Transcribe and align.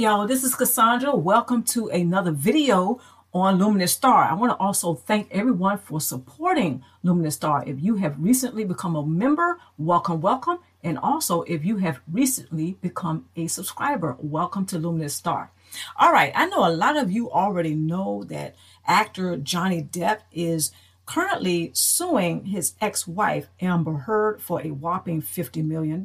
Y'all, 0.00 0.26
this 0.26 0.42
is 0.42 0.54
Cassandra. 0.54 1.14
Welcome 1.14 1.62
to 1.62 1.88
another 1.88 2.30
video 2.30 2.98
on 3.34 3.58
Luminous 3.58 3.92
Star. 3.92 4.24
I 4.24 4.32
want 4.32 4.50
to 4.50 4.56
also 4.56 4.94
thank 4.94 5.28
everyone 5.30 5.76
for 5.76 6.00
supporting 6.00 6.82
Luminous 7.02 7.34
Star. 7.34 7.62
If 7.66 7.82
you 7.82 7.96
have 7.96 8.14
recently 8.18 8.64
become 8.64 8.96
a 8.96 9.04
member, 9.04 9.58
welcome, 9.76 10.22
welcome. 10.22 10.60
And 10.82 10.96
also, 10.96 11.42
if 11.42 11.66
you 11.66 11.76
have 11.76 12.00
recently 12.10 12.78
become 12.80 13.26
a 13.36 13.46
subscriber, 13.46 14.16
welcome 14.18 14.64
to 14.68 14.78
Luminous 14.78 15.14
Star. 15.14 15.52
All 15.98 16.14
right, 16.14 16.32
I 16.34 16.46
know 16.46 16.66
a 16.66 16.72
lot 16.72 16.96
of 16.96 17.10
you 17.10 17.30
already 17.30 17.74
know 17.74 18.24
that 18.24 18.56
actor 18.86 19.36
Johnny 19.36 19.82
Depp 19.82 20.20
is 20.32 20.72
currently 21.04 21.72
suing 21.74 22.46
his 22.46 22.72
ex 22.80 23.06
wife, 23.06 23.50
Amber 23.60 23.92
Heard, 23.92 24.40
for 24.40 24.62
a 24.62 24.70
whopping 24.70 25.20
$50 25.20 25.62
million. 25.62 26.02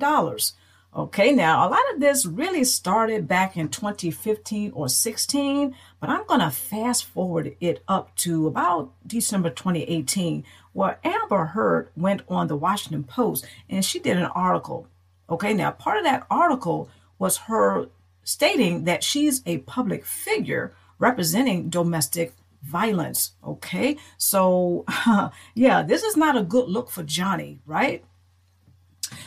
Okay, 0.95 1.33
now 1.33 1.67
a 1.67 1.69
lot 1.69 1.81
of 1.93 1.99
this 1.99 2.25
really 2.25 2.63
started 2.63 3.27
back 3.27 3.57
in 3.57 3.67
2015 3.67 4.71
or 4.73 4.87
16, 4.87 5.75
but 5.99 6.09
I'm 6.09 6.25
going 6.25 6.39
to 6.39 6.49
fast 6.49 7.03
forward 7.03 7.53
it 7.59 7.83
up 7.85 8.15
to 8.17 8.47
about 8.47 8.93
December 9.05 9.49
2018, 9.49 10.45
where 10.71 10.97
Amber 11.03 11.47
Heard 11.47 11.89
went 11.97 12.21
on 12.29 12.47
the 12.47 12.55
Washington 12.55 13.03
Post 13.03 13.45
and 13.69 13.83
she 13.83 13.99
did 13.99 14.15
an 14.15 14.27
article. 14.27 14.87
Okay, 15.29 15.53
now 15.53 15.71
part 15.71 15.97
of 15.97 16.05
that 16.05 16.25
article 16.31 16.87
was 17.19 17.37
her 17.49 17.89
stating 18.23 18.85
that 18.85 19.03
she's 19.03 19.41
a 19.45 19.57
public 19.59 20.05
figure 20.05 20.73
representing 20.97 21.69
domestic 21.69 22.31
violence. 22.63 23.33
Okay, 23.45 23.97
so 24.17 24.85
yeah, 25.55 25.83
this 25.83 26.03
is 26.03 26.15
not 26.15 26.37
a 26.37 26.43
good 26.43 26.69
look 26.69 26.89
for 26.89 27.03
Johnny, 27.03 27.59
right? 27.65 28.05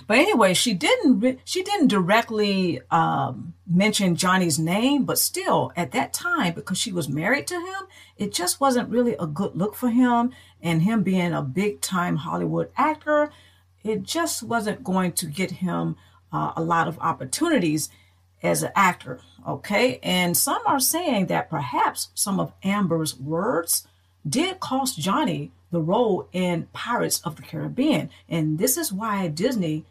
But 0.06 0.18
anyway, 0.18 0.54
she 0.54 0.74
didn't 0.74 1.40
she 1.44 1.62
didn't 1.62 1.88
directly 1.88 2.80
um, 2.90 3.54
mention 3.66 4.16
Johnny's 4.16 4.58
name, 4.58 5.04
but 5.04 5.18
still 5.18 5.72
at 5.76 5.92
that 5.92 6.12
time, 6.12 6.54
because 6.54 6.78
she 6.78 6.92
was 6.92 7.08
married 7.08 7.46
to 7.48 7.54
him, 7.54 7.86
it 8.16 8.32
just 8.32 8.60
wasn't 8.60 8.88
really 8.88 9.14
a 9.18 9.26
good 9.26 9.54
look 9.56 9.74
for 9.74 9.90
him. 9.90 10.32
And 10.60 10.82
him 10.82 11.02
being 11.02 11.32
a 11.32 11.42
big 11.42 11.80
time 11.80 12.16
Hollywood 12.16 12.70
actor, 12.76 13.30
it 13.84 14.02
just 14.02 14.42
wasn't 14.42 14.82
going 14.82 15.12
to 15.12 15.26
get 15.26 15.50
him 15.52 15.96
uh, 16.32 16.52
a 16.56 16.62
lot 16.62 16.88
of 16.88 16.98
opportunities 16.98 17.90
as 18.42 18.62
an 18.62 18.72
actor. 18.74 19.20
Okay, 19.46 19.98
and 20.02 20.36
some 20.36 20.62
are 20.66 20.80
saying 20.80 21.26
that 21.26 21.48
perhaps 21.48 22.08
some 22.14 22.40
of 22.40 22.52
Amber's 22.62 23.18
words 23.18 23.86
did 24.28 24.60
cost 24.60 24.98
Johnny 24.98 25.52
the 25.70 25.80
role 25.80 26.28
in 26.32 26.68
Pirates 26.72 27.20
of 27.24 27.36
the 27.36 27.42
Caribbean. 27.42 28.10
And 28.28 28.58
this 28.58 28.76
is 28.76 28.92
why 28.92 29.28
Disney, 29.28 29.84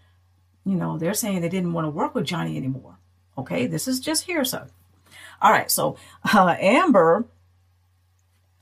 you 0.66 0.75
know, 0.75 0.97
they're 0.97 1.14
saying 1.14 1.42
they 1.42 1.50
didn't 1.50 1.73
want 1.73 1.86
to 1.86 1.92
work 1.92 2.16
with 2.16 2.25
Johnny 2.25 2.58
anymore. 2.58 2.97
Okay, 3.38 3.67
this 3.67 3.88
is 3.88 4.00
just 4.00 4.25
hearsay. 4.25 4.64
All 5.42 5.52
right, 5.52 5.69
so 5.69 5.97
uh, 6.34 6.56
Amber, 6.59 7.25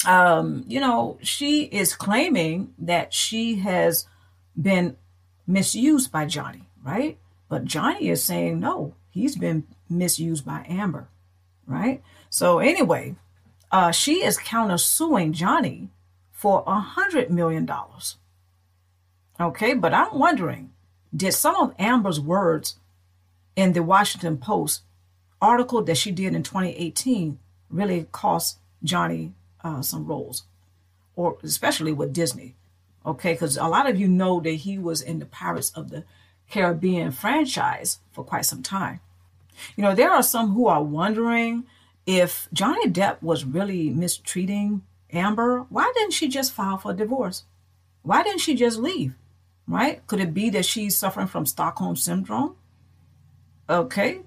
um, 0.06 0.66
you 0.67 0.79
know, 0.79 1.17
she 1.22 1.63
is 1.63 1.95
claiming 1.95 2.73
that 2.79 3.13
she 3.13 3.56
has 3.56 4.06
been 4.59 4.97
misused 5.47 6.12
by 6.12 6.25
Johnny, 6.25 6.68
right? 6.84 7.18
But 7.47 7.66
Johnny 7.66 8.09
is 8.09 8.23
saying 8.23 8.59
no, 8.59 8.95
he's 9.09 9.38
been 9.38 9.66
misused 9.89 10.45
by 10.45 10.66
Amber, 10.68 11.07
right? 11.66 12.03
So 12.29 12.59
anyway, 12.59 13.16
uh, 13.72 13.91
she 13.91 14.23
is 14.23 14.38
countersuing 14.38 15.31
Johnny 15.31 15.89
for 16.45 16.63
a 16.67 16.79
hundred 16.79 17.31
million 17.31 17.66
dollars. 17.66 18.17
Okay, 19.39 19.73
but 19.73 19.95
I'm 19.95 20.19
wondering, 20.19 20.73
did 21.11 21.31
some 21.31 21.56
of 21.56 21.73
Amber's 21.79 22.19
words 22.19 22.75
in 23.56 23.73
the 23.73 23.81
Washington 23.81 24.38
Post 24.38 24.83
article 25.41 25.81
that 25.81 25.97
she 25.97 26.11
did 26.11 26.35
in 26.35 26.44
2018 26.44 27.39
really 27.72 28.06
cost 28.11 28.59
Johnny 28.83 29.33
uh, 29.63 29.81
some 29.81 30.06
roles, 30.06 30.44
or 31.16 31.39
especially 31.41 31.91
with 31.91 32.13
Disney? 32.13 32.53
Okay, 33.03 33.33
because 33.33 33.57
a 33.57 33.66
lot 33.66 33.89
of 33.89 34.00
you 34.00 34.07
know 34.07 34.39
that 34.39 34.51
he 34.51 34.77
was 34.77 35.01
in 35.01 35.17
the 35.17 35.25
Pirates 35.25 35.72
of 35.72 35.89
the 35.89 36.03
Caribbean 36.51 37.12
franchise 37.12 38.01
for 38.12 38.23
quite 38.23 38.45
some 38.45 38.62
time. 38.62 39.00
You 39.75 39.81
know, 39.81 39.95
there 39.95 40.12
are 40.12 40.22
some 40.22 40.51
who 40.51 40.67
are 40.67 40.83
wondering 40.83 41.66
if 42.06 42.47
Johnny 42.53 42.88
Depp 42.88 43.19
was 43.23 43.45
really 43.45 43.89
mistreating 43.89 44.83
Amber, 45.17 45.65
why 45.69 45.91
didn't 45.95 46.13
she 46.13 46.27
just 46.27 46.53
file 46.53 46.77
for 46.77 46.93
divorce? 46.93 47.43
Why 48.01 48.23
didn't 48.23 48.41
she 48.41 48.55
just 48.55 48.77
leave? 48.77 49.15
Right? 49.67 50.05
Could 50.07 50.19
it 50.19 50.33
be 50.33 50.49
that 50.51 50.65
she's 50.65 50.97
suffering 50.97 51.27
from 51.27 51.45
Stockholm 51.45 51.95
syndrome? 51.95 52.55
Okay. 53.69 54.19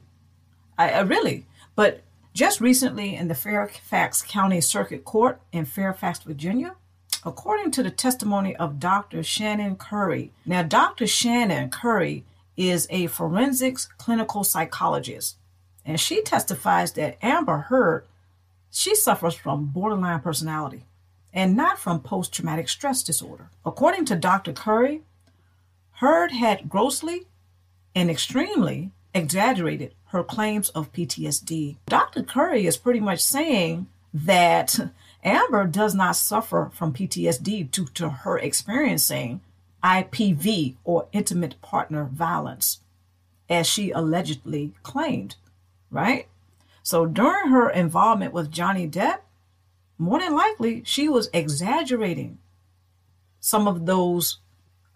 I, 0.77 0.91
I 0.91 1.01
really, 1.01 1.47
but 1.77 2.03
just 2.35 2.61
recently 2.61 3.15
in 3.15 3.29
the 3.29 3.35
Fairfax 3.35 4.23
County 4.23 4.61
Circuit 4.61 5.05
Court 5.05 5.41
in 5.53 5.65
Fairfax, 5.65 6.21
Virginia, 6.21 6.77
according 7.25 7.71
to 7.73 7.83
the 7.83 7.91
testimony 7.91 8.55
of 8.57 8.79
Dr. 8.79 9.23
Shannon 9.23 9.77
Curry. 9.77 10.31
Now, 10.47 10.63
Dr. 10.63 11.07
Shannon 11.07 11.71
Curry 11.71 12.25
is 12.57 12.87
a 12.91 13.07
forensics 13.09 13.87
clinical 13.99 14.45
psychologist, 14.45 15.37
and 15.85 16.01
she 16.01 16.23
testifies 16.23 16.93
that 16.93 17.19
Amber 17.23 17.59
Heard 17.59 18.07
she 18.71 18.95
suffers 18.95 19.35
from 19.35 19.67
borderline 19.67 20.21
personality 20.21 20.85
and 21.33 21.57
not 21.57 21.79
from 21.79 22.01
post 22.01 22.33
traumatic 22.33 22.69
stress 22.69 23.03
disorder. 23.03 23.51
According 23.65 24.07
to 24.07 24.17
Dr. 24.17 24.53
Curry, 24.53 25.03
Heard 25.99 26.31
had 26.31 26.69
grossly 26.69 27.27
and 27.93 28.09
extremely 28.09 28.93
exaggerated 29.13 29.95
her 30.11 30.23
claims 30.23 30.69
of 30.69 30.93
PTSD. 30.93 31.77
Dr. 31.87 32.23
Curry 32.23 32.67
is 32.67 32.77
pretty 32.77 33.01
much 33.01 33.19
saying 33.19 33.89
that 34.15 34.79
Amber 35.25 35.67
does 35.67 35.97
not 35.97 36.15
suffer 36.15 36.71
from 36.73 36.93
PTSD 36.93 37.73
due 37.73 37.87
to 37.95 38.11
her 38.11 38.39
experiencing 38.39 39.41
IPV 39.83 40.77
or 40.85 41.09
intimate 41.11 41.61
partner 41.63 42.05
violence, 42.05 42.79
as 43.51 43.67
she 43.67 43.91
allegedly 43.91 44.75
claimed, 44.85 45.35
right? 45.91 46.29
So 46.89 47.05
during 47.05 47.51
her 47.51 47.69
involvement 47.69 48.33
with 48.33 48.51
Johnny 48.51 48.89
Depp, 48.89 49.19
more 49.99 50.21
than 50.21 50.35
likely 50.35 50.83
she 50.87 51.07
was 51.07 51.29
exaggerating 51.35 52.39
some 53.41 53.69
of 53.69 53.85
those, 53.85 54.39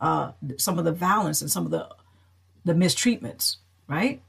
uh, 0.01 0.33
some 0.57 0.79
of 0.79 0.87
the 0.87 0.93
violence 0.93 1.43
and 1.43 1.51
some 1.51 1.67
of 1.67 1.71
the 1.71 1.91
the 2.65 2.73
mistreatments, 2.73 3.57
right? 3.89 4.23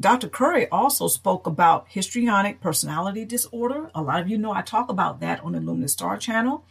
Dr. 0.00 0.28
Curry 0.28 0.68
also 0.68 1.06
spoke 1.06 1.46
about 1.46 1.86
histrionic 1.90 2.60
personality 2.60 3.24
disorder. 3.24 3.88
A 3.94 4.02
lot 4.02 4.20
of 4.20 4.28
you 4.28 4.36
know 4.36 4.50
I 4.50 4.62
talk 4.62 4.88
about 4.88 5.20
that 5.20 5.44
on 5.44 5.52
the 5.52 5.60
Luminous 5.60 5.92
Star 5.92 6.16
channel. 6.16 6.64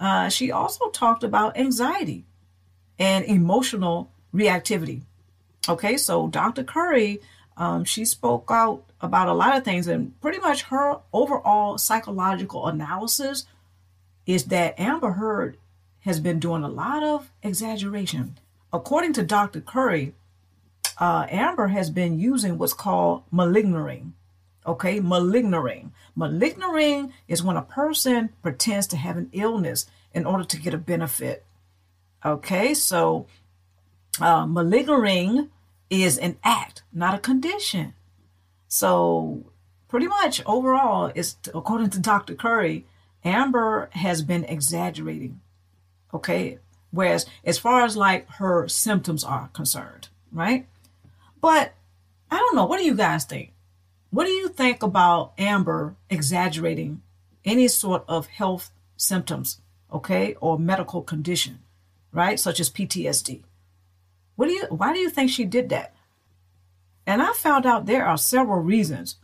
Uh, 0.00 0.28
she 0.28 0.50
also 0.50 0.88
talked 0.88 1.22
about 1.22 1.56
anxiety 1.56 2.24
and 2.98 3.24
emotional 3.24 4.10
reactivity. 4.34 5.02
Okay, 5.68 5.96
so 5.96 6.28
Dr. 6.28 6.62
Curry, 6.62 7.20
um, 7.56 7.84
she 7.84 8.04
spoke 8.04 8.50
out 8.50 8.84
about 9.00 9.28
a 9.28 9.32
lot 9.32 9.56
of 9.56 9.64
things, 9.64 9.86
and 9.86 10.18
pretty 10.20 10.38
much 10.38 10.62
her 10.64 10.98
overall 11.12 11.78
psychological 11.78 12.66
analysis 12.66 13.46
is 14.26 14.44
that 14.46 14.78
Amber 14.78 15.12
Heard 15.12 15.56
has 16.00 16.20
been 16.20 16.38
doing 16.38 16.62
a 16.62 16.68
lot 16.68 17.02
of 17.02 17.30
exaggeration. 17.42 18.38
According 18.72 19.14
to 19.14 19.22
Dr. 19.22 19.60
Curry, 19.60 20.14
uh, 20.98 21.26
Amber 21.30 21.68
has 21.68 21.90
been 21.90 22.18
using 22.18 22.58
what's 22.58 22.74
called 22.74 23.22
malingering. 23.30 24.14
Okay, 24.66 25.00
malingering. 25.00 25.92
Malingering 26.16 27.12
is 27.28 27.42
when 27.42 27.56
a 27.56 27.62
person 27.62 28.30
pretends 28.42 28.86
to 28.88 28.96
have 28.96 29.16
an 29.16 29.30
illness 29.32 29.86
in 30.12 30.26
order 30.26 30.44
to 30.44 30.60
get 30.60 30.74
a 30.74 30.78
benefit. 30.78 31.44
Okay, 32.24 32.74
so 32.74 33.26
uh, 34.20 34.46
malingering 34.46 35.50
is 35.90 36.18
an 36.18 36.36
act, 36.42 36.82
not 36.92 37.14
a 37.14 37.18
condition. 37.18 37.94
So, 38.68 39.44
pretty 39.88 40.08
much 40.08 40.42
overall, 40.46 41.12
is 41.14 41.36
according 41.54 41.90
to 41.90 42.00
Dr. 42.00 42.34
Curry, 42.34 42.84
Amber 43.24 43.88
has 43.92 44.22
been 44.22 44.44
exaggerating. 44.44 45.40
Okay, 46.12 46.58
whereas 46.90 47.26
as 47.44 47.58
far 47.58 47.82
as 47.82 47.96
like 47.96 48.28
her 48.32 48.68
symptoms 48.68 49.24
are 49.24 49.48
concerned, 49.52 50.08
right? 50.32 50.66
But 51.40 51.74
I 52.30 52.38
don't 52.38 52.56
know. 52.56 52.66
What 52.66 52.78
do 52.78 52.84
you 52.84 52.94
guys 52.94 53.24
think? 53.24 53.52
What 54.10 54.26
do 54.26 54.30
you 54.30 54.48
think 54.48 54.82
about 54.82 55.32
Amber 55.38 55.96
exaggerating 56.08 57.02
any 57.44 57.68
sort 57.68 58.04
of 58.06 58.26
health 58.26 58.70
symptoms, 58.96 59.60
okay, 59.92 60.36
or 60.40 60.58
medical 60.58 61.02
condition, 61.02 61.60
right, 62.12 62.38
such 62.38 62.60
as 62.60 62.70
PTSD? 62.70 63.42
What 64.36 64.46
do 64.48 64.52
you 64.52 64.64
why 64.68 64.92
do 64.92 64.98
you 64.98 65.10
think 65.10 65.30
she 65.30 65.44
did 65.44 65.68
that? 65.70 65.94
And 67.06 67.22
I 67.22 67.32
found 67.32 67.66
out 67.66 67.86
there 67.86 68.06
are 68.06 68.16
several 68.16 68.60
reasons 68.60 69.16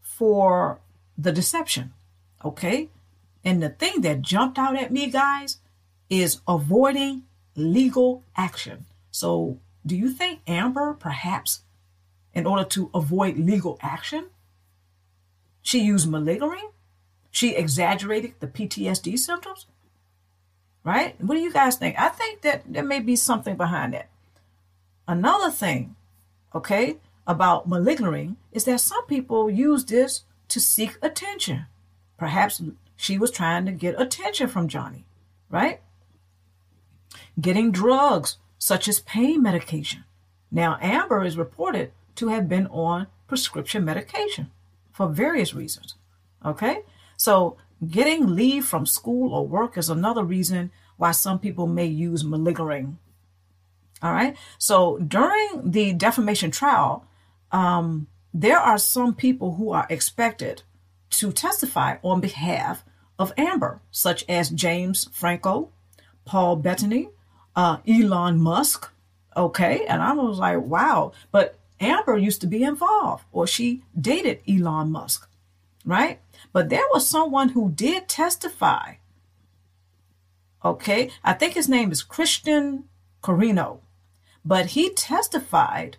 for 0.00 0.80
the 1.16 1.32
deception. 1.32 1.92
Okay? 2.44 2.88
And 3.44 3.62
the 3.62 3.70
thing 3.70 4.00
that 4.02 4.22
jumped 4.22 4.58
out 4.58 4.76
at 4.76 4.92
me, 4.92 5.08
guys, 5.08 5.58
is 6.08 6.40
avoiding 6.46 7.22
legal 7.54 8.24
action. 8.36 8.86
So, 9.10 9.58
do 9.86 9.96
you 9.96 10.10
think 10.10 10.40
Amber 10.46 10.92
perhaps 10.92 11.62
in 12.32 12.46
order 12.46 12.64
to 12.64 12.90
avoid 12.94 13.36
legal 13.36 13.78
action. 13.80 14.26
She 15.62 15.82
used 15.82 16.08
malingering. 16.08 16.70
She 17.30 17.54
exaggerated 17.54 18.34
the 18.40 18.46
PTSD 18.46 19.18
symptoms. 19.18 19.66
Right? 20.84 21.20
What 21.20 21.34
do 21.34 21.40
you 21.40 21.52
guys 21.52 21.76
think? 21.76 21.98
I 21.98 22.08
think 22.08 22.42
that 22.42 22.62
there 22.66 22.84
may 22.84 23.00
be 23.00 23.16
something 23.16 23.56
behind 23.56 23.94
that. 23.94 24.08
Another 25.10 25.50
thing, 25.50 25.96
okay, 26.54 26.98
about 27.26 27.68
malingering 27.68 28.36
is 28.52 28.62
that 28.66 28.78
some 28.78 29.04
people 29.06 29.50
use 29.50 29.84
this 29.84 30.22
to 30.46 30.60
seek 30.60 30.98
attention. 31.02 31.66
Perhaps 32.16 32.62
she 32.94 33.18
was 33.18 33.32
trying 33.32 33.66
to 33.66 33.72
get 33.72 34.00
attention 34.00 34.46
from 34.46 34.68
Johnny, 34.68 35.04
right? 35.50 35.80
Getting 37.40 37.72
drugs 37.72 38.36
such 38.56 38.86
as 38.86 39.00
pain 39.00 39.42
medication. 39.42 40.04
Now, 40.48 40.78
Amber 40.80 41.24
is 41.24 41.36
reported 41.36 41.90
to 42.14 42.28
have 42.28 42.48
been 42.48 42.68
on 42.68 43.08
prescription 43.26 43.84
medication 43.84 44.52
for 44.92 45.08
various 45.08 45.52
reasons. 45.52 45.96
Okay? 46.46 46.84
So, 47.16 47.56
getting 47.84 48.36
leave 48.36 48.64
from 48.64 48.86
school 48.86 49.34
or 49.34 49.44
work 49.44 49.76
is 49.76 49.90
another 49.90 50.22
reason 50.22 50.70
why 50.98 51.10
some 51.10 51.40
people 51.40 51.66
may 51.66 51.86
use 51.86 52.22
malingering. 52.22 52.98
All 54.02 54.12
right? 54.12 54.36
So, 54.58 54.98
during 54.98 55.70
the 55.70 55.92
defamation 55.92 56.50
trial, 56.50 57.06
um, 57.52 58.06
there 58.32 58.58
are 58.58 58.78
some 58.78 59.14
people 59.14 59.54
who 59.54 59.72
are 59.72 59.86
expected 59.90 60.62
to 61.10 61.32
testify 61.32 61.96
on 62.02 62.20
behalf 62.20 62.84
of 63.18 63.32
Amber, 63.36 63.82
such 63.90 64.24
as 64.28 64.48
James 64.50 65.08
Franco, 65.12 65.70
Paul 66.24 66.56
Bettany, 66.56 67.10
uh, 67.56 67.78
Elon 67.86 68.40
Musk. 68.40 68.90
Okay. 69.36 69.84
And 69.86 70.02
I 70.02 70.12
was 70.12 70.38
like, 70.38 70.60
wow. 70.60 71.12
But 71.30 71.58
Amber 71.80 72.16
used 72.16 72.40
to 72.42 72.46
be 72.46 72.62
involved, 72.62 73.24
or 73.32 73.46
she 73.46 73.82
dated 73.98 74.40
Elon 74.48 74.90
Musk, 74.90 75.28
right? 75.84 76.20
But 76.52 76.68
there 76.68 76.86
was 76.92 77.06
someone 77.06 77.50
who 77.50 77.70
did 77.70 78.08
testify. 78.08 78.94
Okay. 80.64 81.10
I 81.24 81.32
think 81.32 81.54
his 81.54 81.68
name 81.68 81.90
is 81.90 82.02
Christian 82.02 82.84
Carino, 83.22 83.80
but 84.44 84.66
he 84.66 84.90
testified 84.90 85.96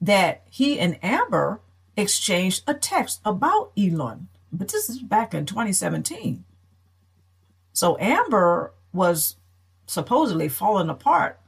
that 0.00 0.42
he 0.50 0.78
and 0.78 0.98
Amber 1.02 1.60
exchanged 1.96 2.62
a 2.66 2.74
text 2.74 3.20
about 3.24 3.72
Elon. 3.78 4.28
But 4.52 4.68
this 4.68 4.88
is 4.88 5.02
back 5.02 5.34
in 5.34 5.46
2017. 5.46 6.44
So 7.72 7.96
Amber 7.98 8.72
was 8.92 9.36
supposedly 9.86 10.48
falling 10.48 10.88
apart 10.88 11.38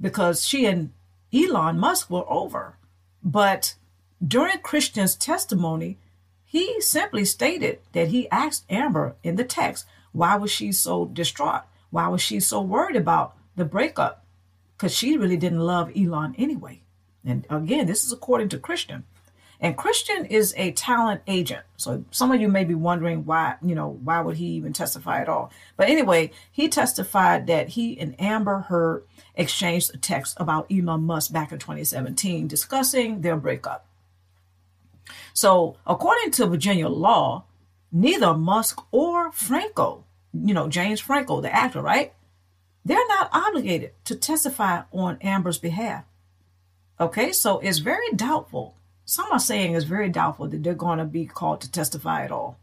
because 0.00 0.46
she 0.46 0.66
and 0.66 0.92
Elon 1.32 1.78
Musk 1.78 2.10
were 2.10 2.30
over. 2.30 2.76
But 3.22 3.74
during 4.26 4.58
Christian's 4.58 5.14
testimony, 5.14 5.98
he 6.44 6.80
simply 6.80 7.24
stated 7.24 7.80
that 7.92 8.08
he 8.08 8.30
asked 8.30 8.64
Amber 8.70 9.16
in 9.22 9.36
the 9.36 9.44
text, 9.44 9.86
why 10.12 10.36
was 10.36 10.50
she 10.50 10.72
so 10.72 11.04
distraught? 11.06 11.62
Why 11.90 12.08
was 12.08 12.22
she 12.22 12.40
so 12.40 12.60
worried 12.60 12.96
about 12.96 13.36
the 13.56 13.64
breakup? 13.64 14.24
Because 14.78 14.94
she 14.94 15.18
really 15.18 15.36
didn't 15.36 15.60
love 15.60 15.90
Elon 15.94 16.34
anyway. 16.38 16.82
And 17.24 17.44
again, 17.50 17.86
this 17.86 18.04
is 18.04 18.12
according 18.12 18.48
to 18.50 18.58
Christian. 18.58 19.04
And 19.60 19.76
Christian 19.76 20.24
is 20.24 20.54
a 20.56 20.70
talent 20.70 21.22
agent. 21.26 21.64
So 21.76 22.04
some 22.12 22.30
of 22.30 22.40
you 22.40 22.48
may 22.48 22.62
be 22.62 22.74
wondering 22.74 23.24
why, 23.24 23.56
you 23.60 23.74
know, 23.74 23.98
why 24.04 24.20
would 24.20 24.36
he 24.36 24.46
even 24.50 24.72
testify 24.72 25.20
at 25.20 25.28
all? 25.28 25.50
But 25.76 25.88
anyway, 25.88 26.30
he 26.52 26.68
testified 26.68 27.48
that 27.48 27.70
he 27.70 27.98
and 27.98 28.14
Amber 28.20 28.60
Heard 28.60 29.04
exchanged 29.34 29.92
a 29.94 29.98
text 29.98 30.36
about 30.38 30.70
Elon 30.70 31.02
Musk 31.02 31.32
back 31.32 31.50
in 31.50 31.58
2017 31.58 32.46
discussing 32.46 33.22
their 33.22 33.36
breakup. 33.36 33.84
So 35.34 35.76
according 35.86 36.30
to 36.32 36.46
Virginia 36.46 36.88
law, 36.88 37.44
neither 37.90 38.34
Musk 38.34 38.80
or 38.92 39.32
Franco, 39.32 40.04
you 40.32 40.54
know, 40.54 40.68
James 40.68 41.00
Franco, 41.00 41.40
the 41.40 41.52
actor, 41.52 41.82
right? 41.82 42.12
They're 42.88 43.08
not 43.08 43.30
obligated 43.32 43.92
to 44.06 44.16
testify 44.16 44.82
on 44.92 45.18
Amber's 45.20 45.58
behalf. 45.58 46.04
Okay, 46.98 47.30
so 47.32 47.60
it's 47.60 47.78
very 47.78 48.10
doubtful 48.16 48.74
some 49.08 49.32
are 49.32 49.38
saying 49.38 49.74
it's 49.74 49.86
very 49.86 50.10
doubtful 50.10 50.48
that 50.48 50.62
they're 50.62 50.74
going 50.74 50.98
to 50.98 51.06
be 51.06 51.24
called 51.24 51.62
to 51.62 51.72
testify 51.72 52.24
at 52.24 52.30
all. 52.30 52.58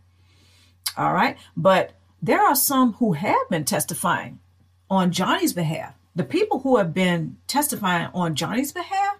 All 0.96 1.12
right. 1.12 1.38
But 1.58 1.94
there 2.22 2.40
are 2.40 2.56
some 2.56 2.94
who 2.94 3.14
have 3.14 3.50
been 3.50 3.66
testifying 3.66 4.38
on 4.88 5.12
Johnny's 5.12 5.54
behalf. 5.54 5.96
The 6.16 6.24
people 6.24 6.60
who 6.60 6.78
have 6.78 6.94
been 6.94 7.38
testifying 7.48 8.10
on 8.14 8.36
Johnny's 8.36 8.72
behalf, 8.72 9.18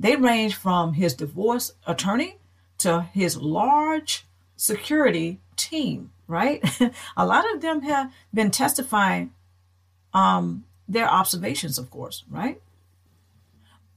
they 0.00 0.16
range 0.16 0.56
from 0.56 0.94
his 0.94 1.14
divorce 1.14 1.74
attorney 1.86 2.38
to 2.78 3.02
his 3.02 3.36
large 3.36 4.26
security 4.56 5.38
team, 5.54 6.10
right? 6.26 6.60
a 7.16 7.24
lot 7.24 7.44
of 7.54 7.60
them 7.60 7.82
have 7.82 8.12
been 8.34 8.50
testifying 8.50 9.32
um, 10.18 10.64
their 10.88 11.08
observations, 11.08 11.78
of 11.78 11.90
course, 11.90 12.24
right? 12.28 12.60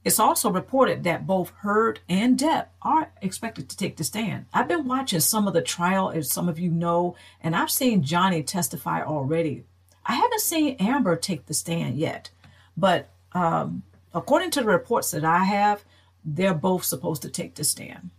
It's 0.04 0.18
also 0.18 0.50
reported 0.50 1.04
that 1.04 1.26
both 1.26 1.50
Heard 1.60 2.00
and 2.08 2.38
Depp 2.38 2.66
are 2.82 3.12
expected 3.20 3.68
to 3.68 3.76
take 3.76 3.96
the 3.96 4.04
stand. 4.04 4.46
I've 4.52 4.68
been 4.68 4.86
watching 4.86 5.20
some 5.20 5.46
of 5.46 5.54
the 5.54 5.62
trial, 5.62 6.10
as 6.10 6.30
some 6.30 6.48
of 6.48 6.58
you 6.58 6.70
know, 6.70 7.16
and 7.40 7.54
I've 7.54 7.70
seen 7.70 8.02
Johnny 8.02 8.42
testify 8.42 9.02
already. 9.02 9.64
I 10.04 10.14
haven't 10.14 10.40
seen 10.40 10.76
Amber 10.80 11.16
take 11.16 11.46
the 11.46 11.54
stand 11.54 11.96
yet, 11.96 12.30
but 12.76 13.08
um, 13.32 13.84
according 14.12 14.50
to 14.52 14.60
the 14.60 14.66
reports 14.66 15.12
that 15.12 15.24
I 15.24 15.44
have, 15.44 15.84
they're 16.24 16.54
both 16.54 16.84
supposed 16.84 17.22
to 17.22 17.30
take 17.30 17.54
the 17.54 17.64
stand. 17.64 18.10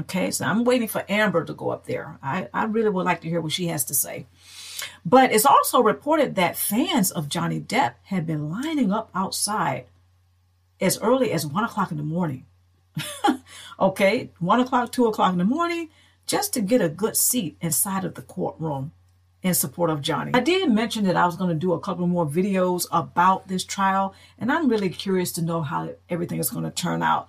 Okay, 0.00 0.30
so 0.30 0.44
I'm 0.44 0.64
waiting 0.64 0.88
for 0.88 1.04
Amber 1.08 1.44
to 1.44 1.52
go 1.52 1.70
up 1.70 1.86
there. 1.86 2.18
I, 2.22 2.48
I 2.52 2.64
really 2.64 2.90
would 2.90 3.06
like 3.06 3.20
to 3.22 3.28
hear 3.28 3.40
what 3.40 3.52
she 3.52 3.66
has 3.68 3.84
to 3.86 3.94
say. 3.94 4.26
But 5.04 5.32
it's 5.32 5.44
also 5.44 5.82
reported 5.82 6.34
that 6.36 6.56
fans 6.56 7.10
of 7.10 7.28
Johnny 7.28 7.60
Depp 7.60 7.94
have 8.04 8.26
been 8.26 8.48
lining 8.48 8.90
up 8.90 9.10
outside 9.14 9.86
as 10.80 10.98
early 11.00 11.30
as 11.30 11.46
one 11.46 11.64
o'clock 11.64 11.90
in 11.90 11.98
the 11.98 12.02
morning. 12.02 12.46
okay, 13.80 14.30
one 14.38 14.60
o'clock, 14.60 14.92
two 14.92 15.06
o'clock 15.06 15.32
in 15.32 15.38
the 15.38 15.44
morning, 15.44 15.90
just 16.26 16.54
to 16.54 16.60
get 16.60 16.80
a 16.80 16.88
good 16.88 17.16
seat 17.16 17.56
inside 17.60 18.04
of 18.04 18.14
the 18.14 18.22
courtroom 18.22 18.92
in 19.42 19.52
support 19.52 19.90
of 19.90 20.00
Johnny. 20.00 20.30
I 20.32 20.40
did 20.40 20.70
mention 20.72 21.04
that 21.04 21.16
I 21.16 21.26
was 21.26 21.36
going 21.36 21.50
to 21.50 21.54
do 21.54 21.74
a 21.74 21.80
couple 21.80 22.06
more 22.06 22.26
videos 22.26 22.86
about 22.90 23.46
this 23.46 23.62
trial, 23.62 24.14
and 24.38 24.50
I'm 24.50 24.68
really 24.68 24.88
curious 24.88 25.32
to 25.32 25.42
know 25.42 25.60
how 25.60 25.90
everything 26.08 26.38
is 26.38 26.48
going 26.48 26.64
to 26.64 26.70
turn 26.70 27.02
out. 27.02 27.28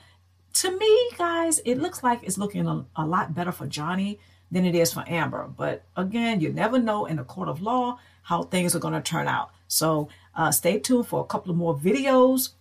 To 0.54 0.78
me, 0.78 1.10
guys, 1.18 1.60
it 1.66 1.76
looks 1.76 2.04
like 2.04 2.24
it's 2.24 2.38
looking 2.38 2.68
a, 2.68 2.86
a 2.96 3.06
lot 3.06 3.36
better 3.36 3.52
for 3.52 3.68
Johnny 3.68 4.20
than 4.56 4.64
it 4.64 4.74
is 4.74 4.94
for 4.94 5.04
Amber. 5.06 5.50
But 5.56 5.84
again, 5.98 6.40
you 6.40 6.50
never 6.50 6.80
know 6.80 7.06
in 7.06 7.18
the 7.18 7.26
court 7.26 7.50
of 7.50 7.62
law 7.62 8.00
how 8.22 8.44
things 8.44 8.74
are 8.74 8.80
going 8.80 8.94
to 8.94 9.02
turn 9.02 9.28
out. 9.28 9.52
So 9.68 10.08
uh, 10.34 10.52
stay 10.52 10.80
tuned 10.80 11.08
for 11.08 11.20
a 11.20 11.26
couple 11.26 11.52
of 11.52 11.58
more 11.58 11.78
videos 11.78 12.52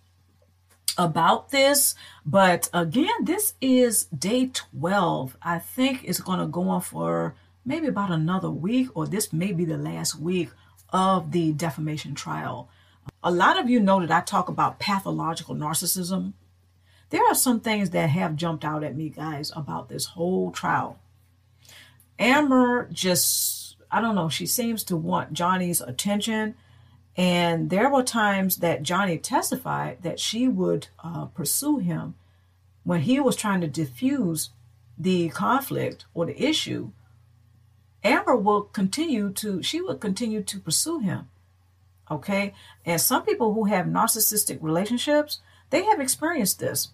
about 0.97 1.51
this. 1.51 1.95
But 2.25 2.69
again, 2.73 3.23
this 3.23 3.53
is 3.61 4.03
day 4.07 4.47
12. 4.47 5.37
I 5.41 5.57
think 5.57 6.01
it's 6.03 6.19
going 6.19 6.39
to 6.39 6.47
go 6.47 6.67
on 6.67 6.81
for 6.81 7.33
maybe 7.63 7.87
about 7.87 8.11
another 8.11 8.49
week, 8.49 8.89
or 8.93 9.07
this 9.07 9.31
may 9.31 9.53
be 9.53 9.63
the 9.63 9.77
last 9.77 10.19
week 10.19 10.49
of 10.89 11.31
the 11.31 11.53
defamation 11.53 12.13
trial. 12.13 12.67
A 13.23 13.31
lot 13.31 13.57
of 13.57 13.69
you 13.69 13.79
know 13.79 14.01
that 14.01 14.11
I 14.11 14.19
talk 14.19 14.49
about 14.49 14.79
pathological 14.79 15.55
narcissism. 15.55 16.33
There 17.09 17.25
are 17.25 17.35
some 17.35 17.61
things 17.61 17.91
that 17.91 18.09
have 18.09 18.35
jumped 18.35 18.65
out 18.65 18.83
at 18.83 18.97
me, 18.97 19.07
guys, 19.07 19.53
about 19.55 19.87
this 19.87 20.07
whole 20.07 20.51
trial. 20.51 20.99
Amber 22.17 22.89
just, 22.91 23.77
I 23.91 24.01
don't 24.01 24.15
know, 24.15 24.29
she 24.29 24.45
seems 24.45 24.83
to 24.85 24.97
want 24.97 25.33
Johnny's 25.33 25.81
attention 25.81 26.55
and 27.17 27.69
there 27.69 27.89
were 27.89 28.03
times 28.03 28.57
that 28.57 28.83
Johnny 28.83 29.17
testified 29.17 30.03
that 30.03 30.19
she 30.19 30.47
would 30.47 30.87
uh, 31.03 31.25
pursue 31.25 31.77
him 31.77 32.15
when 32.83 33.01
he 33.01 33.19
was 33.19 33.35
trying 33.35 33.61
to 33.61 33.67
diffuse 33.67 34.49
the 34.97 35.29
conflict 35.29 36.05
or 36.13 36.25
the 36.25 36.41
issue. 36.41 36.91
Amber 38.03 38.35
will 38.35 38.63
continue 38.63 39.31
to, 39.31 39.63
she 39.63 39.81
would 39.81 39.99
continue 39.99 40.43
to 40.43 40.59
pursue 40.59 40.99
him. 40.99 41.29
Okay. 42.11 42.53
And 42.85 42.99
some 42.99 43.23
people 43.23 43.53
who 43.53 43.65
have 43.65 43.85
narcissistic 43.85 44.59
relationships, 44.61 45.39
they 45.69 45.83
have 45.85 46.01
experienced 46.01 46.59
this. 46.59 46.89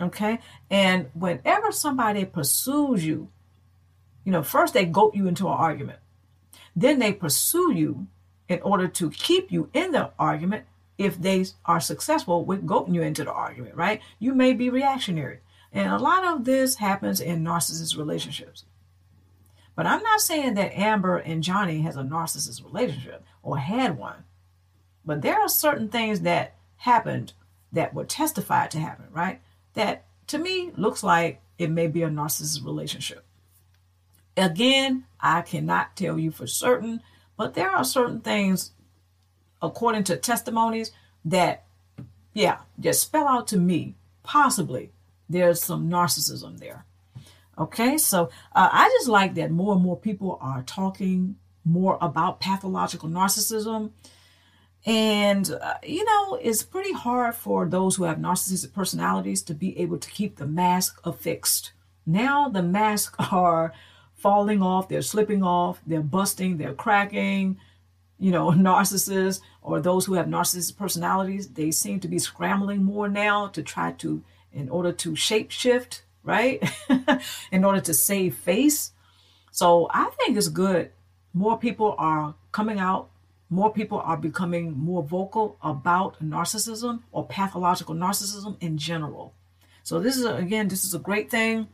Okay. 0.00 0.38
And 0.70 1.06
whenever 1.14 1.72
somebody 1.72 2.26
pursues 2.26 3.06
you, 3.06 3.30
you 4.26 4.32
know, 4.32 4.42
first 4.42 4.74
they 4.74 4.84
goat 4.84 5.14
you 5.14 5.26
into 5.26 5.46
an 5.46 5.54
argument, 5.54 6.00
then 6.74 6.98
they 6.98 7.14
pursue 7.14 7.72
you 7.72 8.06
in 8.46 8.60
order 8.60 8.86
to 8.88 9.10
keep 9.10 9.50
you 9.50 9.70
in 9.72 9.92
the 9.92 10.10
argument 10.18 10.66
if 10.98 11.18
they 11.18 11.46
are 11.64 11.80
successful 11.80 12.44
with 12.44 12.66
goading 12.66 12.94
you 12.94 13.00
into 13.00 13.24
the 13.24 13.32
argument, 13.32 13.74
right? 13.74 14.02
You 14.18 14.34
may 14.34 14.52
be 14.52 14.68
reactionary. 14.68 15.38
And 15.72 15.90
a 15.90 15.98
lot 15.98 16.24
of 16.24 16.44
this 16.44 16.74
happens 16.76 17.20
in 17.20 17.42
narcissist 17.42 17.96
relationships. 17.96 18.64
But 19.74 19.86
I'm 19.86 20.02
not 20.02 20.20
saying 20.20 20.54
that 20.54 20.76
Amber 20.76 21.16
and 21.16 21.42
Johnny 21.42 21.80
has 21.80 21.96
a 21.96 22.02
narcissist 22.02 22.62
relationship 22.62 23.24
or 23.42 23.56
had 23.58 23.96
one. 23.96 24.24
But 25.04 25.22
there 25.22 25.38
are 25.40 25.48
certain 25.48 25.88
things 25.88 26.20
that 26.20 26.54
happened 26.76 27.32
that 27.72 27.94
were 27.94 28.04
testified 28.04 28.70
to 28.72 28.80
happen, 28.80 29.06
right? 29.10 29.40
that 29.76 30.04
to 30.26 30.38
me 30.38 30.72
looks 30.76 31.04
like 31.04 31.40
it 31.58 31.70
may 31.70 31.86
be 31.86 32.02
a 32.02 32.08
narcissist 32.08 32.64
relationship. 32.64 33.24
Again, 34.36 35.04
I 35.20 35.42
cannot 35.42 35.96
tell 35.96 36.18
you 36.18 36.30
for 36.30 36.46
certain, 36.46 37.00
but 37.36 37.54
there 37.54 37.70
are 37.70 37.84
certain 37.84 38.20
things, 38.20 38.72
according 39.62 40.04
to 40.04 40.16
testimonies, 40.16 40.92
that, 41.24 41.64
yeah, 42.32 42.58
just 42.78 43.02
spell 43.02 43.26
out 43.26 43.48
to 43.48 43.56
me, 43.56 43.94
possibly 44.22 44.90
there's 45.28 45.62
some 45.62 45.90
narcissism 45.90 46.58
there. 46.58 46.84
Okay, 47.58 47.96
so 47.96 48.30
uh, 48.54 48.68
I 48.70 48.88
just 48.98 49.08
like 49.08 49.34
that 49.34 49.50
more 49.50 49.74
and 49.74 49.82
more 49.82 49.96
people 49.96 50.38
are 50.42 50.62
talking 50.62 51.36
more 51.64 51.98
about 52.00 52.40
pathological 52.40 53.08
narcissism. 53.08 53.92
And, 54.84 55.50
uh, 55.50 55.74
you 55.82 56.04
know, 56.04 56.38
it's 56.40 56.62
pretty 56.62 56.92
hard 56.92 57.34
for 57.34 57.66
those 57.66 57.96
who 57.96 58.04
have 58.04 58.18
narcissistic 58.18 58.72
personalities 58.72 59.42
to 59.44 59.54
be 59.54 59.76
able 59.80 59.98
to 59.98 60.10
keep 60.10 60.36
the 60.36 60.46
mask 60.46 61.00
affixed. 61.02 61.72
Now 62.04 62.48
the 62.48 62.62
masks 62.62 63.16
are 63.32 63.72
falling 64.16 64.62
off, 64.62 64.88
they're 64.88 65.02
slipping 65.02 65.42
off, 65.42 65.80
they're 65.86 66.00
busting, 66.00 66.56
they're 66.56 66.74
cracking. 66.74 67.58
You 68.18 68.30
know, 68.30 68.50
narcissists 68.50 69.40
or 69.62 69.80
those 69.80 70.06
who 70.06 70.14
have 70.14 70.26
narcissistic 70.26 70.76
personalities, 70.76 71.48
they 71.48 71.70
seem 71.70 72.00
to 72.00 72.08
be 72.08 72.18
scrambling 72.18 72.82
more 72.82 73.08
now 73.08 73.48
to 73.48 73.62
try 73.62 73.92
to, 73.92 74.22
in 74.52 74.68
order 74.68 74.92
to 74.92 75.14
shape 75.14 75.50
shift, 75.50 76.02
right? 76.22 76.62
in 77.52 77.64
order 77.64 77.80
to 77.80 77.94
save 77.94 78.36
face. 78.36 78.92
So 79.50 79.88
I 79.92 80.10
think 80.18 80.36
it's 80.36 80.48
good. 80.48 80.90
More 81.32 81.58
people 81.58 81.94
are 81.98 82.34
coming 82.52 82.78
out 82.78 83.10
more 83.48 83.72
people 83.72 84.00
are 84.00 84.16
becoming 84.16 84.72
more 84.72 85.02
vocal 85.02 85.56
about 85.62 86.20
narcissism 86.22 87.02
or 87.12 87.26
pathological 87.26 87.94
narcissism 87.94 88.56
in 88.60 88.76
general. 88.76 89.32
So 89.82 90.00
this 90.00 90.16
is 90.16 90.24
a, 90.24 90.34
again, 90.34 90.68
this 90.68 90.84
is 90.84 90.94
a 90.94 90.98
great 90.98 91.30
thing. 91.30 91.68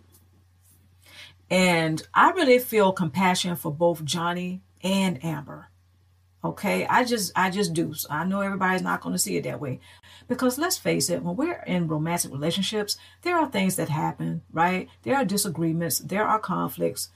And 1.52 2.02
I 2.14 2.30
really 2.30 2.58
feel 2.58 2.92
compassion 2.92 3.56
for 3.56 3.70
both 3.70 4.06
Johnny 4.06 4.62
and 4.82 5.22
Amber. 5.22 5.68
Okay, 6.42 6.86
I 6.86 7.04
just 7.04 7.30
I 7.36 7.50
just 7.50 7.74
do. 7.74 7.92
So 7.92 8.08
I 8.10 8.24
know 8.24 8.40
everybody's 8.40 8.80
not 8.80 9.02
going 9.02 9.12
to 9.12 9.18
see 9.18 9.36
it 9.36 9.44
that 9.44 9.60
way. 9.60 9.78
Because 10.28 10.56
let's 10.56 10.78
face 10.78 11.10
it, 11.10 11.22
when 11.22 11.36
we're 11.36 11.62
in 11.66 11.88
romantic 11.88 12.32
relationships, 12.32 12.96
there 13.20 13.36
are 13.36 13.50
things 13.50 13.76
that 13.76 13.90
happen, 13.90 14.40
right? 14.50 14.88
There 15.02 15.14
are 15.14 15.26
disagreements, 15.26 15.98
there 15.98 16.26
are 16.26 16.38
conflicts. 16.38 17.10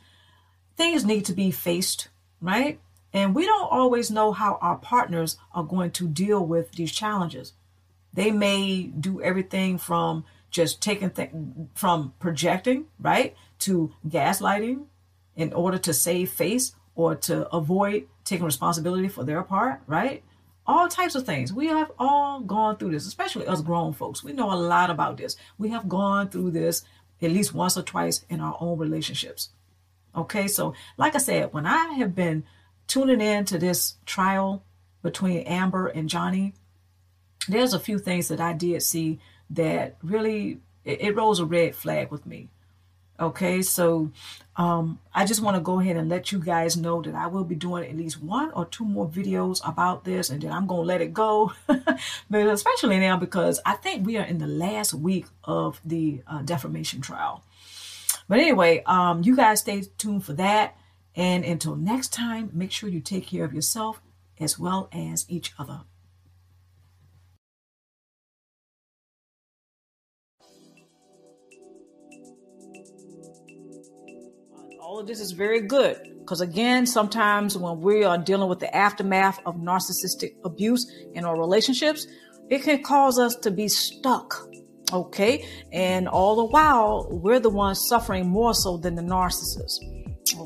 Things 0.76 1.06
need 1.06 1.24
to 1.24 1.32
be 1.32 1.50
faced, 1.50 2.08
right? 2.42 2.78
And 3.14 3.34
we 3.34 3.46
don't 3.46 3.72
always 3.72 4.10
know 4.10 4.32
how 4.32 4.58
our 4.60 4.76
partners 4.76 5.38
are 5.54 5.64
going 5.64 5.92
to 5.92 6.06
deal 6.08 6.44
with 6.44 6.72
these 6.72 6.92
challenges. 6.92 7.54
They 8.12 8.32
may 8.32 8.82
do 8.82 9.22
everything 9.22 9.78
from 9.78 10.26
just 10.56 10.80
taking 10.80 11.68
from 11.74 12.14
projecting, 12.18 12.86
right, 12.98 13.36
to 13.58 13.92
gaslighting 14.08 14.86
in 15.36 15.52
order 15.52 15.76
to 15.76 15.92
save 15.92 16.30
face 16.30 16.74
or 16.94 17.14
to 17.14 17.46
avoid 17.50 18.08
taking 18.24 18.46
responsibility 18.46 19.06
for 19.06 19.22
their 19.22 19.42
part, 19.42 19.82
right? 19.86 20.24
All 20.66 20.88
types 20.88 21.14
of 21.14 21.26
things. 21.26 21.52
We 21.52 21.66
have 21.66 21.92
all 21.98 22.40
gone 22.40 22.78
through 22.78 22.92
this, 22.92 23.06
especially 23.06 23.46
us 23.46 23.60
grown 23.60 23.92
folks. 23.92 24.24
We 24.24 24.32
know 24.32 24.50
a 24.50 24.56
lot 24.56 24.88
about 24.88 25.18
this. 25.18 25.36
We 25.58 25.68
have 25.68 25.90
gone 25.90 26.30
through 26.30 26.52
this 26.52 26.82
at 27.20 27.30
least 27.30 27.52
once 27.54 27.76
or 27.76 27.82
twice 27.82 28.24
in 28.30 28.40
our 28.40 28.56
own 28.58 28.78
relationships. 28.78 29.50
Okay, 30.16 30.48
so 30.48 30.74
like 30.96 31.14
I 31.14 31.18
said, 31.18 31.52
when 31.52 31.66
I 31.66 31.92
have 31.98 32.14
been 32.14 32.44
tuning 32.86 33.20
in 33.20 33.44
to 33.44 33.58
this 33.58 33.96
trial 34.06 34.64
between 35.02 35.40
Amber 35.40 35.88
and 35.88 36.08
Johnny, 36.08 36.54
there's 37.46 37.74
a 37.74 37.78
few 37.78 37.98
things 37.98 38.28
that 38.28 38.40
I 38.40 38.54
did 38.54 38.82
see 38.82 39.20
that 39.50 39.96
really 40.02 40.60
it, 40.84 41.00
it 41.00 41.16
rose 41.16 41.40
a 41.40 41.44
red 41.44 41.74
flag 41.74 42.10
with 42.10 42.26
me. 42.26 42.48
Okay, 43.18 43.62
so 43.62 44.10
um, 44.56 44.98
I 45.14 45.24
just 45.24 45.40
want 45.40 45.56
to 45.56 45.62
go 45.62 45.80
ahead 45.80 45.96
and 45.96 46.10
let 46.10 46.32
you 46.32 46.38
guys 46.38 46.76
know 46.76 47.00
that 47.00 47.14
I 47.14 47.28
will 47.28 47.44
be 47.44 47.54
doing 47.54 47.88
at 47.88 47.96
least 47.96 48.22
one 48.22 48.50
or 48.50 48.66
two 48.66 48.84
more 48.84 49.08
videos 49.08 49.66
about 49.66 50.04
this, 50.04 50.28
and 50.28 50.42
then 50.42 50.52
I'm 50.52 50.68
to 50.68 50.74
let 50.74 51.00
it 51.00 51.14
go. 51.14 51.52
but 51.66 52.46
especially 52.46 52.98
now 52.98 53.16
because 53.16 53.58
I 53.64 53.74
think 53.76 54.06
we 54.06 54.18
are 54.18 54.24
in 54.24 54.36
the 54.36 54.46
last 54.46 54.92
week 54.92 55.26
of 55.44 55.80
the 55.82 56.22
uh, 56.26 56.42
defamation 56.42 57.00
trial. 57.00 57.42
But 58.28 58.40
anyway, 58.40 58.82
um, 58.84 59.22
you 59.22 59.34
guys 59.34 59.60
stay 59.60 59.82
tuned 59.96 60.24
for 60.24 60.34
that. 60.34 60.76
And 61.14 61.44
until 61.44 61.76
next 61.76 62.12
time, 62.12 62.50
make 62.52 62.72
sure 62.72 62.88
you 62.88 63.00
take 63.00 63.26
care 63.26 63.44
of 63.44 63.54
yourself 63.54 64.02
as 64.38 64.58
well 64.58 64.88
as 64.92 65.24
each 65.28 65.54
other. 65.58 65.80
All 74.96 75.02
of 75.02 75.06
this 75.06 75.20
is 75.20 75.32
very 75.32 75.60
good 75.60 76.14
because, 76.20 76.40
again, 76.40 76.86
sometimes 76.86 77.58
when 77.58 77.82
we 77.82 78.02
are 78.02 78.16
dealing 78.16 78.48
with 78.48 78.60
the 78.60 78.74
aftermath 78.74 79.38
of 79.44 79.56
narcissistic 79.56 80.36
abuse 80.42 80.90
in 81.12 81.22
our 81.26 81.38
relationships, 81.38 82.06
it 82.48 82.62
can 82.62 82.82
cause 82.82 83.18
us 83.18 83.36
to 83.42 83.50
be 83.50 83.68
stuck. 83.68 84.48
Okay. 84.94 85.46
And 85.70 86.08
all 86.08 86.36
the 86.36 86.46
while, 86.46 87.08
we're 87.10 87.40
the 87.40 87.50
ones 87.50 87.78
suffering 87.90 88.26
more 88.26 88.54
so 88.54 88.78
than 88.78 88.94
the 88.94 89.02
narcissist. 89.02 89.80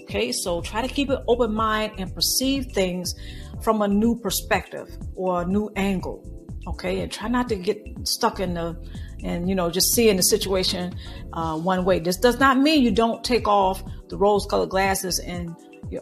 Okay, 0.02 0.32
so 0.32 0.60
try 0.62 0.82
to 0.84 0.92
keep 0.92 1.10
an 1.10 1.22
open 1.28 1.54
mind 1.54 1.92
and 1.98 2.12
perceive 2.12 2.72
things 2.72 3.14
from 3.62 3.82
a 3.82 3.86
new 3.86 4.18
perspective 4.18 4.88
or 5.14 5.42
a 5.42 5.46
new 5.46 5.70
angle. 5.76 6.26
Okay, 6.66 7.00
and 7.00 7.10
try 7.10 7.28
not 7.28 7.48
to 7.48 7.56
get 7.56 7.82
stuck 8.06 8.38
in 8.38 8.54
the 8.54 8.76
and 9.22 9.48
you 9.48 9.54
know 9.54 9.70
just 9.70 9.94
seeing 9.94 10.16
the 10.16 10.22
situation 10.22 10.94
uh, 11.32 11.56
one 11.56 11.84
way. 11.84 11.98
This 11.98 12.16
does 12.16 12.38
not 12.38 12.58
mean 12.58 12.82
you 12.82 12.90
don't 12.90 13.24
take 13.24 13.48
off 13.48 13.82
the 14.08 14.16
rose-colored 14.16 14.68
glasses 14.68 15.18
and 15.18 15.56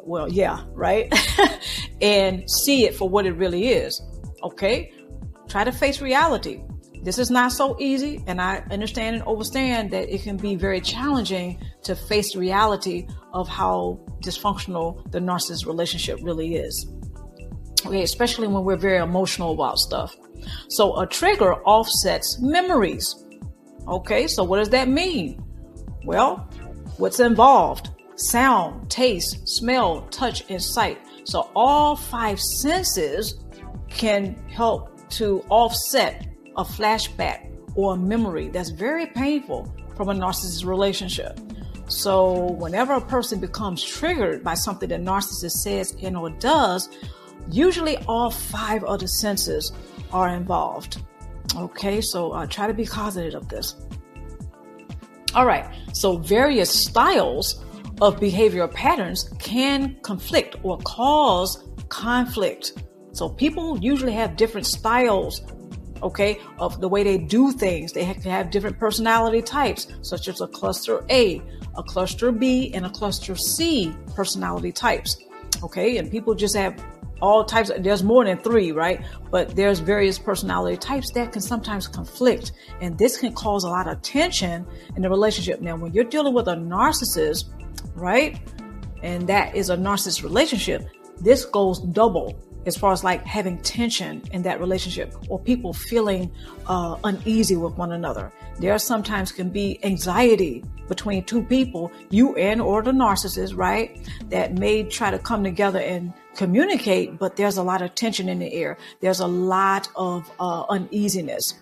well, 0.04 0.30
yeah, 0.30 0.64
right, 0.72 1.12
and 2.02 2.48
see 2.50 2.84
it 2.84 2.94
for 2.94 3.08
what 3.08 3.24
it 3.24 3.32
really 3.32 3.68
is. 3.68 4.02
Okay, 4.42 4.92
try 5.48 5.64
to 5.64 5.72
face 5.72 6.00
reality. 6.00 6.62
This 7.02 7.18
is 7.18 7.30
not 7.30 7.52
so 7.52 7.76
easy, 7.78 8.22
and 8.26 8.40
I 8.40 8.64
understand 8.70 9.16
and 9.16 9.24
understand 9.24 9.92
that 9.92 10.12
it 10.12 10.22
can 10.22 10.36
be 10.36 10.56
very 10.56 10.80
challenging 10.80 11.62
to 11.84 11.94
face 11.94 12.34
reality 12.34 13.06
of 13.32 13.48
how 13.48 14.00
dysfunctional 14.20 15.08
the 15.10 15.20
narcissist 15.20 15.66
relationship 15.66 16.18
really 16.22 16.56
is. 16.56 16.86
Okay, 17.88 18.02
especially 18.02 18.48
when 18.48 18.64
we're 18.64 18.76
very 18.76 18.98
emotional 18.98 19.52
about 19.52 19.78
stuff. 19.78 20.14
So 20.68 21.00
a 21.00 21.06
trigger 21.06 21.54
offsets 21.64 22.38
memories. 22.38 23.24
Okay, 23.86 24.26
so 24.26 24.44
what 24.44 24.58
does 24.58 24.68
that 24.70 24.88
mean? 24.88 25.42
Well, 26.04 26.36
what's 26.98 27.18
involved? 27.18 27.88
Sound, 28.16 28.90
taste, 28.90 29.48
smell, 29.48 30.02
touch, 30.10 30.44
and 30.50 30.62
sight. 30.62 30.98
So 31.24 31.50
all 31.56 31.96
five 31.96 32.38
senses 32.38 33.42
can 33.88 34.34
help 34.50 35.08
to 35.12 35.42
offset 35.48 36.26
a 36.58 36.64
flashback 36.64 37.50
or 37.74 37.94
a 37.94 37.96
memory 37.96 38.48
that's 38.48 38.68
very 38.68 39.06
painful 39.06 39.74
from 39.96 40.10
a 40.10 40.14
narcissist 40.14 40.66
relationship. 40.66 41.40
So, 41.86 42.52
whenever 42.52 42.92
a 42.92 43.00
person 43.00 43.40
becomes 43.40 43.82
triggered 43.82 44.44
by 44.44 44.52
something 44.52 44.90
that 44.90 45.00
narcissist 45.00 45.52
says 45.52 45.96
and 46.02 46.18
or 46.18 46.28
does, 46.28 46.90
usually 47.50 47.96
all 48.08 48.30
five 48.30 48.84
other 48.84 49.06
senses 49.06 49.72
are 50.12 50.28
involved. 50.28 51.02
Okay, 51.56 52.00
so 52.00 52.32
uh, 52.32 52.46
try 52.46 52.66
to 52.66 52.74
be 52.74 52.84
cognizant 52.84 53.34
of 53.34 53.48
this. 53.48 53.76
All 55.34 55.46
right, 55.46 55.66
so 55.92 56.16
various 56.16 56.70
styles 56.70 57.64
of 58.00 58.20
behavioral 58.20 58.72
patterns 58.72 59.30
can 59.38 59.96
conflict 60.02 60.56
or 60.62 60.78
cause 60.78 61.64
conflict. 61.88 62.84
So 63.12 63.28
people 63.28 63.78
usually 63.78 64.12
have 64.12 64.36
different 64.36 64.66
styles 64.66 65.42
okay, 66.02 66.38
of 66.58 66.80
the 66.80 66.88
way 66.88 67.02
they 67.02 67.18
do 67.18 67.52
things. 67.52 67.92
They 67.92 68.04
have 68.04 68.22
to 68.22 68.30
have 68.30 68.50
different 68.50 68.78
personality 68.78 69.42
types, 69.42 69.88
such 70.02 70.28
as 70.28 70.40
a 70.40 70.46
cluster 70.46 71.04
A, 71.10 71.42
a 71.76 71.82
cluster 71.82 72.32
B, 72.32 72.72
and 72.74 72.86
a 72.86 72.90
cluster 72.90 73.34
C 73.34 73.94
personality 74.14 74.72
types. 74.72 75.18
Okay, 75.62 75.96
and 75.96 76.10
people 76.10 76.34
just 76.34 76.56
have 76.56 76.82
all 77.20 77.44
types. 77.44 77.70
There's 77.78 78.02
more 78.02 78.24
than 78.24 78.38
three, 78.38 78.72
right? 78.72 79.04
But 79.30 79.56
there's 79.56 79.78
various 79.80 80.18
personality 80.18 80.76
types 80.76 81.10
that 81.12 81.32
can 81.32 81.42
sometimes 81.42 81.86
conflict, 81.86 82.52
and 82.80 82.98
this 82.98 83.18
can 83.18 83.32
cause 83.32 83.64
a 83.64 83.68
lot 83.68 83.88
of 83.88 84.00
tension 84.02 84.66
in 84.96 85.02
the 85.02 85.10
relationship. 85.10 85.60
Now, 85.60 85.76
when 85.76 85.92
you're 85.92 86.04
dealing 86.04 86.34
with 86.34 86.48
a 86.48 86.54
narcissist, 86.54 87.46
right, 87.94 88.38
and 89.02 89.26
that 89.28 89.54
is 89.54 89.70
a 89.70 89.76
narcissist 89.76 90.22
relationship, 90.22 90.88
this 91.20 91.44
goes 91.44 91.80
double 91.80 92.38
as 92.66 92.76
far 92.76 92.92
as 92.92 93.02
like 93.02 93.24
having 93.24 93.58
tension 93.62 94.22
in 94.32 94.42
that 94.42 94.60
relationship 94.60 95.14
or 95.28 95.38
people 95.38 95.72
feeling 95.72 96.30
uh, 96.66 96.96
uneasy 97.04 97.56
with 97.56 97.74
one 97.74 97.92
another. 97.92 98.32
There 98.58 98.78
sometimes 98.78 99.32
can 99.32 99.48
be 99.48 99.82
anxiety 99.84 100.64
between 100.86 101.24
two 101.24 101.42
people, 101.42 101.90
you 102.10 102.34
and 102.36 102.60
or 102.60 102.82
the 102.82 102.90
narcissist, 102.90 103.56
right? 103.56 103.98
That 104.30 104.54
may 104.54 104.84
try 104.84 105.10
to 105.10 105.18
come 105.18 105.42
together 105.44 105.80
and 105.80 106.12
communicate, 106.38 107.18
but 107.18 107.36
there's 107.36 107.58
a 107.58 107.62
lot 107.62 107.82
of 107.82 107.94
tension 107.94 108.28
in 108.28 108.38
the 108.38 108.50
air. 108.54 108.78
There's 109.00 109.20
a 109.20 109.26
lot 109.26 109.88
of 109.96 110.30
uh, 110.38 110.62
uneasiness. 110.70 111.54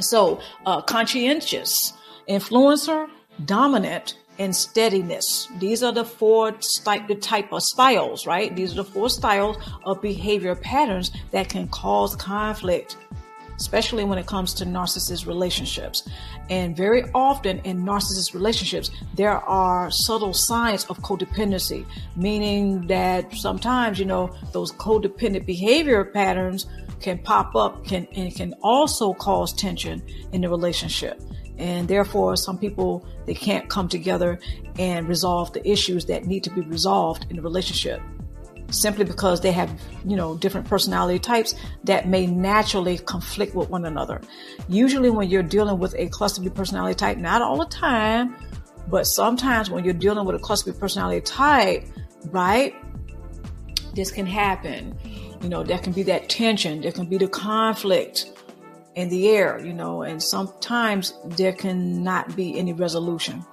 So, 0.00 0.40
uh, 0.66 0.82
conscientious, 0.82 1.92
influencer, 2.28 3.08
dominant, 3.44 4.16
and 4.38 4.54
steadiness. 4.54 5.48
These 5.58 5.82
are 5.82 5.92
the 5.92 6.04
four 6.04 6.52
the 6.52 7.18
type 7.20 7.52
of 7.52 7.62
styles, 7.62 8.26
right? 8.26 8.54
These 8.54 8.72
are 8.72 8.82
the 8.82 8.84
four 8.84 9.08
styles 9.10 9.56
of 9.84 10.02
behavior 10.02 10.54
patterns 10.54 11.10
that 11.30 11.48
can 11.48 11.68
cause 11.68 12.14
conflict, 12.16 12.96
especially 13.58 14.04
when 14.04 14.18
it 14.18 14.26
comes 14.26 14.54
to 14.54 14.64
narcissist 14.64 15.26
relationships. 15.26 16.08
And 16.48 16.76
very 16.76 17.04
often 17.14 17.58
in 17.60 17.84
narcissist 17.84 18.34
relationships, 18.34 18.90
there 19.14 19.38
are 19.38 19.90
subtle 19.90 20.32
signs 20.32 20.84
of 20.86 20.98
codependency, 20.98 21.84
meaning 22.16 22.86
that 22.86 23.34
sometimes, 23.34 23.98
you 23.98 24.04
know, 24.04 24.34
those 24.52 24.72
codependent 24.72 25.46
behavior 25.46 26.04
patterns 26.04 26.66
can 27.00 27.18
pop 27.18 27.54
up 27.54 27.84
can 27.84 28.06
and 28.16 28.34
can 28.34 28.54
also 28.62 29.14
cause 29.14 29.52
tension 29.52 30.02
in 30.32 30.40
the 30.40 30.48
relationship 30.48 31.20
and 31.58 31.88
therefore 31.88 32.36
some 32.36 32.58
people 32.58 33.04
they 33.26 33.34
can't 33.34 33.68
come 33.68 33.88
together 33.88 34.38
and 34.78 35.08
resolve 35.08 35.52
the 35.52 35.68
issues 35.68 36.06
that 36.06 36.26
need 36.26 36.42
to 36.42 36.50
be 36.50 36.60
resolved 36.62 37.26
in 37.30 37.36
the 37.36 37.42
relationship 37.42 38.00
simply 38.70 39.04
because 39.04 39.40
they 39.40 39.52
have 39.52 39.70
you 40.04 40.16
know 40.16 40.36
different 40.36 40.66
personality 40.66 41.18
types 41.18 41.54
that 41.84 42.08
may 42.08 42.26
naturally 42.26 42.98
conflict 42.98 43.54
with 43.54 43.70
one 43.70 43.84
another 43.84 44.20
usually 44.68 45.10
when 45.10 45.28
you're 45.30 45.42
dealing 45.42 45.78
with 45.78 45.94
a 45.96 46.08
cluster 46.08 46.42
b 46.42 46.48
personality 46.50 46.94
type 46.94 47.16
not 47.16 47.40
all 47.40 47.56
the 47.56 47.66
time 47.66 48.36
but 48.88 49.04
sometimes 49.04 49.70
when 49.70 49.84
you're 49.84 49.94
dealing 49.94 50.26
with 50.26 50.36
a 50.36 50.38
cluster 50.38 50.72
b 50.72 50.78
personality 50.78 51.20
type 51.22 51.86
right 52.30 52.74
this 53.94 54.10
can 54.10 54.26
happen 54.26 54.96
you 55.42 55.48
know, 55.48 55.62
there 55.62 55.78
can 55.78 55.92
be 55.92 56.02
that 56.04 56.28
tension, 56.28 56.80
there 56.80 56.92
can 56.92 57.06
be 57.06 57.18
the 57.18 57.28
conflict 57.28 58.32
in 58.94 59.08
the 59.08 59.28
air, 59.28 59.64
you 59.64 59.72
know, 59.72 60.02
and 60.02 60.22
sometimes 60.22 61.14
there 61.24 61.52
cannot 61.52 62.34
be 62.34 62.58
any 62.58 62.72
resolution. 62.72 63.44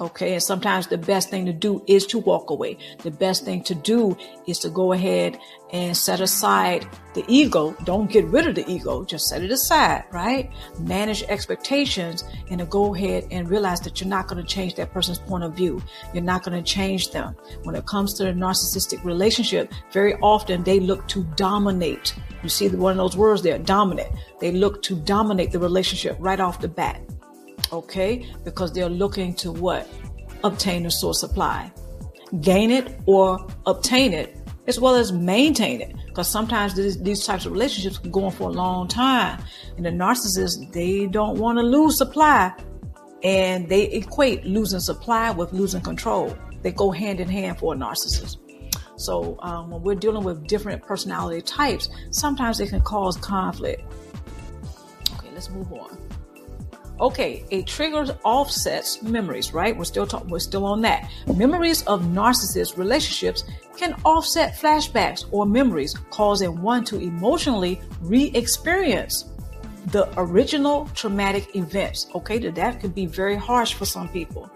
Okay. 0.00 0.34
And 0.34 0.42
sometimes 0.42 0.88
the 0.88 0.98
best 0.98 1.30
thing 1.30 1.46
to 1.46 1.52
do 1.52 1.82
is 1.86 2.06
to 2.06 2.18
walk 2.18 2.50
away. 2.50 2.76
The 3.02 3.10
best 3.10 3.44
thing 3.44 3.62
to 3.64 3.74
do 3.74 4.16
is 4.46 4.58
to 4.60 4.68
go 4.68 4.92
ahead 4.92 5.38
and 5.72 5.96
set 5.96 6.20
aside 6.20 6.86
the 7.14 7.24
ego. 7.28 7.74
Don't 7.84 8.10
get 8.10 8.24
rid 8.26 8.46
of 8.46 8.54
the 8.54 8.70
ego. 8.70 9.04
Just 9.04 9.28
set 9.28 9.42
it 9.42 9.50
aside, 9.50 10.04
right? 10.12 10.50
Manage 10.80 11.22
expectations 11.24 12.24
and 12.50 12.60
to 12.60 12.66
go 12.66 12.94
ahead 12.94 13.26
and 13.30 13.48
realize 13.48 13.80
that 13.80 14.00
you're 14.00 14.08
not 14.08 14.28
going 14.28 14.42
to 14.42 14.48
change 14.48 14.74
that 14.74 14.92
person's 14.92 15.18
point 15.18 15.44
of 15.44 15.54
view. 15.54 15.82
You're 16.12 16.22
not 16.22 16.44
going 16.44 16.62
to 16.62 16.70
change 16.70 17.10
them. 17.10 17.34
When 17.64 17.74
it 17.74 17.86
comes 17.86 18.14
to 18.14 18.24
the 18.24 18.32
narcissistic 18.32 19.02
relationship, 19.04 19.72
very 19.92 20.14
often 20.16 20.62
they 20.62 20.78
look 20.78 21.08
to 21.08 21.24
dominate. 21.36 22.14
You 22.42 22.48
see 22.48 22.68
one 22.68 22.92
of 22.92 22.98
those 22.98 23.16
words 23.16 23.42
there, 23.42 23.58
dominant. 23.58 24.14
They 24.40 24.52
look 24.52 24.82
to 24.82 24.94
dominate 24.94 25.52
the 25.52 25.58
relationship 25.58 26.16
right 26.20 26.38
off 26.38 26.60
the 26.60 26.68
bat 26.68 27.00
okay? 27.72 28.26
Because 28.44 28.72
they're 28.72 28.88
looking 28.88 29.34
to 29.36 29.52
what? 29.52 29.88
Obtain 30.44 30.86
a 30.86 30.90
source 30.90 31.20
supply, 31.20 31.70
gain 32.40 32.70
it 32.70 32.98
or 33.06 33.46
obtain 33.66 34.12
it, 34.12 34.36
as 34.66 34.78
well 34.80 34.94
as 34.94 35.12
maintain 35.12 35.80
it. 35.80 35.94
Because 36.06 36.28
sometimes 36.28 36.74
these, 36.74 37.00
these 37.02 37.24
types 37.24 37.46
of 37.46 37.52
relationships 37.52 37.98
go 37.98 38.24
on 38.24 38.32
for 38.32 38.48
a 38.48 38.52
long 38.52 38.88
time. 38.88 39.42
And 39.76 39.84
the 39.84 39.90
narcissist, 39.90 40.72
they 40.72 41.06
don't 41.06 41.38
want 41.38 41.58
to 41.58 41.62
lose 41.62 41.98
supply. 41.98 42.52
And 43.22 43.68
they 43.68 43.84
equate 43.88 44.44
losing 44.44 44.80
supply 44.80 45.30
with 45.30 45.52
losing 45.52 45.82
control. 45.82 46.36
They 46.62 46.72
go 46.72 46.90
hand 46.90 47.20
in 47.20 47.28
hand 47.28 47.58
for 47.58 47.74
a 47.74 47.76
narcissist. 47.76 48.38
So 48.96 49.36
um, 49.40 49.70
when 49.70 49.82
we're 49.82 49.94
dealing 49.94 50.24
with 50.24 50.46
different 50.46 50.82
personality 50.82 51.42
types, 51.42 51.90
sometimes 52.10 52.60
it 52.60 52.70
can 52.70 52.80
cause 52.80 53.16
conflict. 53.18 53.82
Okay, 55.18 55.28
let's 55.34 55.50
move 55.50 55.70
on. 55.72 56.05
Okay, 56.98 57.44
a 57.50 57.62
trigger 57.62 58.06
offsets 58.24 59.02
memories, 59.02 59.52
right? 59.52 59.76
We're 59.76 59.84
still 59.84 60.06
talking, 60.06 60.28
we're 60.30 60.38
still 60.38 60.64
on 60.64 60.80
that. 60.82 61.10
Memories 61.36 61.82
of 61.82 62.02
narcissist 62.02 62.78
relationships 62.78 63.44
can 63.76 63.94
offset 64.04 64.54
flashbacks 64.54 65.26
or 65.30 65.44
memories, 65.44 65.94
causing 66.08 66.62
one 66.62 66.84
to 66.84 66.98
emotionally 66.98 67.82
re-experience 68.00 69.26
the 69.88 70.08
original 70.16 70.88
traumatic 70.94 71.54
events. 71.54 72.08
Okay, 72.14 72.38
that 72.38 72.80
could 72.80 72.94
be 72.94 73.04
very 73.04 73.36
harsh 73.36 73.74
for 73.74 73.84
some 73.84 74.08
people. 74.08 74.50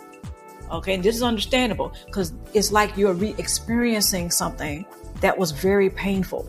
Okay, 0.72 0.94
and 0.94 1.02
this 1.02 1.16
is 1.16 1.22
understandable 1.22 1.92
because 2.06 2.32
it's 2.54 2.72
like 2.72 2.96
you're 2.96 3.12
re-experiencing 3.12 4.30
something 4.30 4.86
that 5.20 5.36
was 5.36 5.50
very 5.50 5.90
painful. 5.90 6.44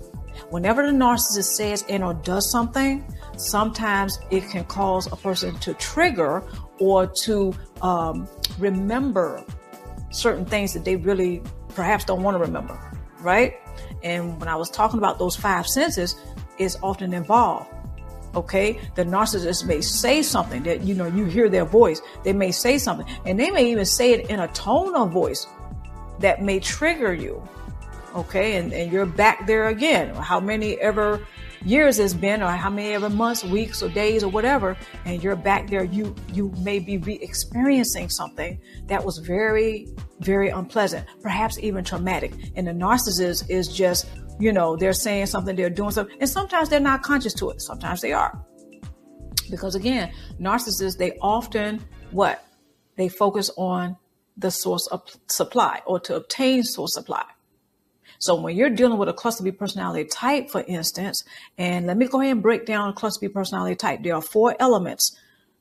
Whenever 0.51 0.86
the 0.86 0.91
narcissist 0.93 1.54
says 1.56 1.84
and 1.89 2.04
or 2.04 2.13
does 2.13 2.49
something, 2.49 3.04
sometimes 3.41 4.19
it 4.30 4.47
can 4.49 4.63
cause 4.65 5.12
a 5.12 5.15
person 5.15 5.56
to 5.60 5.73
trigger 5.75 6.43
or 6.80 7.08
to 7.08 7.54
um, 7.82 8.27
remember 8.60 9.43
certain 10.12 10.45
things 10.45 10.73
that 10.73 10.86
they 10.86 10.95
really 10.95 11.41
perhaps 11.69 12.06
don't 12.06 12.23
want 12.23 12.36
to 12.36 12.39
remember, 12.39 12.80
right? 13.21 13.56
And 14.04 14.39
when 14.39 14.49
I 14.49 14.56
was 14.56 14.69
talking 14.69 14.97
about 14.97 15.19
those 15.19 15.36
five 15.36 15.67
senses, 15.67 16.15
is 16.58 16.77
often 16.84 17.13
involved. 17.13 17.67
Okay, 18.34 18.80
the 18.95 19.04
narcissist 19.04 19.65
may 19.65 19.82
say 19.82 20.21
something 20.21 20.63
that 20.63 20.82
you 20.84 20.95
know 20.95 21.06
you 21.08 21.25
hear 21.25 21.49
their 21.49 21.65
voice. 21.65 22.01
They 22.23 22.32
may 22.32 22.51
say 22.51 22.77
something, 22.77 23.06
and 23.25 23.38
they 23.38 23.51
may 23.51 23.69
even 23.69 23.86
say 23.86 24.13
it 24.13 24.30
in 24.30 24.39
a 24.39 24.47
tone 24.49 24.95
of 24.95 25.12
voice 25.12 25.47
that 26.19 26.41
may 26.41 26.60
trigger 26.62 27.13
you. 27.13 27.45
Okay, 28.15 28.56
and, 28.56 28.71
and 28.71 28.91
you're 28.91 29.06
back 29.06 29.47
there 29.47 29.67
again. 29.67 30.15
How 30.15 30.39
many 30.39 30.80
ever 30.80 31.25
years 31.65 32.00
it's 32.00 32.13
been, 32.13 32.41
or 32.41 32.50
how 32.50 32.69
many 32.69 32.93
ever 32.93 33.10
months, 33.10 33.43
weeks, 33.43 33.82
or 33.84 33.89
days, 33.89 34.24
or 34.24 34.30
whatever, 34.30 34.78
and 35.06 35.24
you're 35.24 35.36
back 35.36 35.69
there, 35.69 35.84
you 35.84 36.15
you 36.34 36.52
may 36.60 36.80
be 36.80 36.97
re-experiencing 36.97 38.10
something 38.10 38.60
that 38.88 39.04
was 39.04 39.17
very, 39.19 39.88
very 40.19 40.50
unpleasant, 40.50 41.06
perhaps 41.21 41.60
even 41.60 41.84
traumatic. 41.84 42.34
And 42.56 42.67
the 42.67 42.71
narcissist 42.71 43.50
is 43.50 43.67
just, 43.67 44.08
you 44.39 44.52
know, 44.52 44.76
they're 44.76 44.93
saying 44.93 45.28
something, 45.28 45.56
they're 45.56 45.69
doing 45.69 45.91
something, 45.91 46.15
and 46.19 46.30
sometimes 46.30 46.69
they're 46.69 46.80
not 46.80 47.04
conscious 47.04 47.34
to 47.36 47.50
it. 47.52 47.62
Sometimes 47.62 48.02
they 48.02 48.13
are. 48.13 48.43
Because 49.50 49.76
again, 49.76 50.12
narcissists, 50.39 50.97
they 50.97 51.17
often 51.21 51.84
what? 52.12 52.43
They 52.95 53.10
focus 53.10 53.50
on 53.58 53.97
the 54.38 54.52
source 54.52 54.88
of 54.88 55.02
supply 55.28 55.82
or 55.86 56.00
to 56.00 56.15
obtain 56.15 56.63
source 56.63 56.93
supply. 56.93 57.26
So 58.21 58.36
when 58.36 58.55
you're 58.55 58.69
dealing 58.69 58.99
with 58.99 59.10
a 59.10 59.13
cluster 59.13 59.43
B 59.43 59.49
personality 59.49 60.07
type, 60.07 60.51
for 60.51 60.63
instance, 60.67 61.23
and 61.57 61.88
let 61.88 61.97
me 61.97 62.07
go 62.07 62.21
ahead 62.21 62.34
and 62.34 62.41
break 62.43 62.67
down 62.67 62.89
a 62.89 62.93
cluster 62.93 63.27
B 63.27 63.34
personality 63.34 63.75
type. 63.75 64.03
There 64.03 64.13
are 64.13 64.21
four 64.21 64.55
elements 64.60 65.17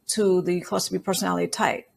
to 0.08 0.42
the 0.42 0.60
cluster 0.60 0.92
B 0.92 1.02
personality 1.02 1.46
type. 1.46 1.88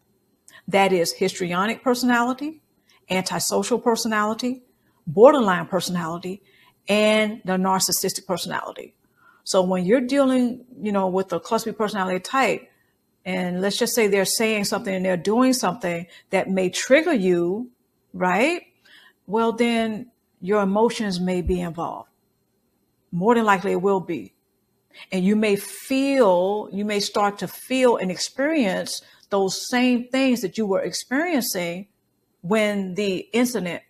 That 0.69 0.93
is 0.93 1.11
histrionic 1.11 1.83
personality, 1.83 2.61
antisocial 3.09 3.77
personality, 3.77 4.63
borderline 5.05 5.65
personality, 5.65 6.41
and 6.87 7.41
the 7.43 7.57
narcissistic 7.57 8.25
personality. 8.25 8.95
So 9.43 9.63
when 9.63 9.83
you're 9.83 9.99
dealing, 9.99 10.63
you 10.81 10.93
know, 10.93 11.09
with 11.09 11.33
a 11.33 11.41
cluster 11.41 11.73
B 11.73 11.77
personality 11.77 12.21
type, 12.21 12.69
and 13.25 13.59
let's 13.59 13.77
just 13.77 13.93
say 13.95 14.07
they're 14.07 14.23
saying 14.23 14.63
something 14.63 14.95
and 14.95 15.03
they're 15.03 15.17
doing 15.17 15.51
something 15.51 16.07
that 16.29 16.49
may 16.49 16.69
trigger 16.69 17.13
you, 17.13 17.69
right? 18.13 18.61
Well, 19.27 19.51
then 19.51 20.11
your 20.43 20.61
emotions 20.61 21.21
may 21.21 21.41
be 21.41 21.61
involved. 21.61 22.09
More 23.13 23.33
than 23.33 23.45
likely, 23.45 23.71
it 23.71 23.81
will 23.81 24.01
be. 24.01 24.33
And 25.09 25.23
you 25.23 25.37
may 25.37 25.55
feel, 25.55 26.67
you 26.73 26.83
may 26.83 26.99
start 26.99 27.37
to 27.39 27.47
feel 27.47 27.95
and 27.95 28.11
experience 28.11 29.01
those 29.29 29.69
same 29.69 30.09
things 30.09 30.41
that 30.41 30.57
you 30.57 30.65
were 30.65 30.81
experiencing 30.81 31.87
when 32.41 32.95
the 32.95 33.19
incident 33.31 33.83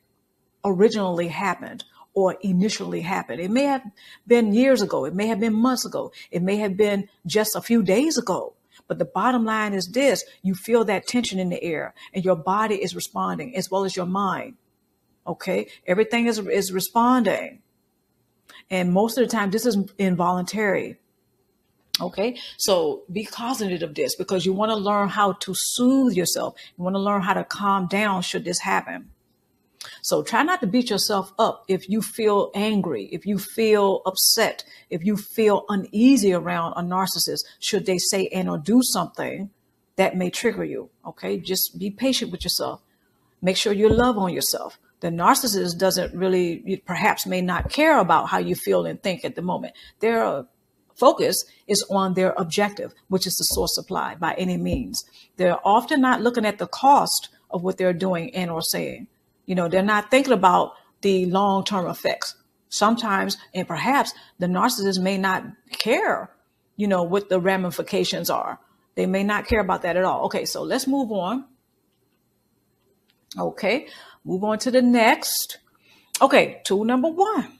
originally 0.64 1.28
happened 1.28 1.86
or 2.14 2.38
initially 2.42 3.02
happened. 3.02 3.42
It 3.42 3.50
may 3.50 3.64
have 3.64 3.82
been 4.28 4.54
years 4.54 4.84
ago. 4.84 5.06
It 5.06 5.16
may 5.16 5.26
have 5.28 5.40
been 5.40 5.56
months 5.56 5.86
ago. 5.86 6.12
It 6.30 6.44
may 6.44 6.58
have 6.58 6.78
been 6.78 7.10
just 7.26 7.56
a 7.56 7.62
few 7.62 7.82
days 7.82 8.20
ago. 8.20 8.54
But 8.88 9.00
the 9.00 9.06
bottom 9.06 9.44
line 9.44 9.74
is 9.74 9.88
this 9.88 10.24
you 10.44 10.54
feel 10.54 10.86
that 10.86 11.08
tension 11.08 11.40
in 11.40 11.50
the 11.50 11.64
air 11.64 11.96
and 12.14 12.24
your 12.24 12.36
body 12.36 12.76
is 12.76 12.96
responding 12.96 13.56
as 13.56 13.72
well 13.72 13.86
as 13.86 13.96
your 13.96 14.06
mind. 14.06 14.54
Okay. 15.26 15.68
Everything 15.88 16.28
is, 16.28 16.40
is 16.40 16.72
responding. 16.72 17.62
And 18.70 18.92
most 18.92 19.18
of 19.18 19.26
the 19.26 19.32
time, 19.32 19.52
this 19.52 19.66
is 19.66 19.78
involuntary. 19.98 20.98
Okay. 22.02 22.38
So 22.58 23.04
be 23.12 23.24
cognizant 23.24 23.84
of 23.84 23.94
this 23.94 24.16
because 24.16 24.46
you 24.46 24.54
want 24.54 24.72
to 24.72 24.76
learn 24.76 25.10
how 25.10 25.34
to 25.34 25.54
soothe 25.56 26.14
yourself. 26.14 26.56
You 26.78 26.84
want 26.84 26.96
to 26.96 27.00
learn 27.00 27.22
how 27.22 27.34
to 27.34 27.44
calm 27.44 27.88
down 27.88 28.24
should 28.24 28.46
this 28.46 28.60
happen. 28.60 29.12
So 30.02 30.24
try 30.24 30.44
not 30.44 30.62
to 30.62 30.68
beat 30.68 30.90
yourself 30.90 31.34
up 31.38 31.66
if 31.68 31.90
you 31.90 32.02
feel 32.02 32.52
angry, 32.56 33.10
if 33.12 33.26
you 33.26 33.38
feel 33.38 34.02
upset, 34.06 34.64
if 34.90 35.04
you 35.04 35.18
feel 35.18 35.66
uneasy 35.68 36.34
around 36.34 36.74
a 36.74 36.82
narcissist, 36.82 37.44
should 37.60 37.86
they 37.86 37.98
say 37.98 38.28
and 38.28 38.50
or 38.50 38.58
do 38.58 38.82
something 38.82 39.50
that 39.98 40.16
may 40.16 40.30
trigger 40.30 40.64
you. 40.64 40.90
Okay. 41.06 41.38
Just 41.38 41.78
be 41.78 41.92
patient 41.92 42.32
with 42.32 42.44
yourself. 42.44 42.82
Make 43.42 43.58
sure 43.58 43.74
you 43.74 43.90
love 43.90 44.18
on 44.18 44.34
yourself 44.34 44.80
the 45.04 45.10
narcissist 45.10 45.78
doesn't 45.78 46.16
really 46.16 46.82
perhaps 46.86 47.28
may 47.28 47.42
not 47.42 47.70
care 47.70 48.00
about 48.00 48.30
how 48.30 48.38
you 48.38 48.56
feel 48.56 48.86
and 48.86 49.04
think 49.04 49.26
at 49.26 49.36
the 49.36 49.42
moment 49.42 49.74
they're 50.00 50.46
focus 50.96 51.44
is 51.68 51.84
on 51.90 52.14
their 52.14 52.34
objective, 52.38 52.94
which 53.10 53.28
is 53.28 53.36
the 53.36 53.44
source 53.44 53.76
supply 53.76 54.16
by 54.16 54.34
any 54.36 54.56
means. 54.56 55.04
They're 55.36 55.60
often 55.68 56.00
not 56.00 56.22
looking 56.22 56.46
at 56.46 56.58
the 56.58 56.68
cost 56.68 57.28
of 57.50 57.64
what 57.64 57.78
they're 57.78 57.92
doing 57.92 58.34
and 58.34 58.50
or 58.50 58.62
saying. 58.62 59.08
You 59.46 59.56
know, 59.56 59.68
they're 59.68 59.84
not 59.84 60.10
thinking 60.10 60.32
about 60.32 60.72
the 61.02 61.26
long-term 61.26 61.88
effects. 61.88 62.36
Sometimes, 62.70 63.38
and 63.54 63.68
perhaps 63.68 64.14
the 64.40 64.48
narcissist 64.48 65.02
may 65.02 65.18
not 65.18 65.44
care, 65.72 66.32
you 66.78 66.88
know, 66.88 67.04
what 67.04 67.28
the 67.28 67.42
ramifications 67.42 68.30
are. 68.30 68.58
They 68.96 69.06
may 69.06 69.24
not 69.24 69.48
care 69.48 69.60
about 69.60 69.82
that 69.82 69.98
at 69.98 70.06
all. 70.06 70.26
Okay, 70.26 70.46
so 70.46 70.64
let's 70.64 70.88
move 70.88 71.12
on. 71.12 71.46
Okay, 73.38 73.88
move 74.26 74.44
on 74.44 74.60
to 74.60 74.72
the 74.72 74.82
next. 74.82 75.60
Okay, 76.22 76.62
tool 76.64 76.84
number 76.84 77.10
one. 77.10 77.60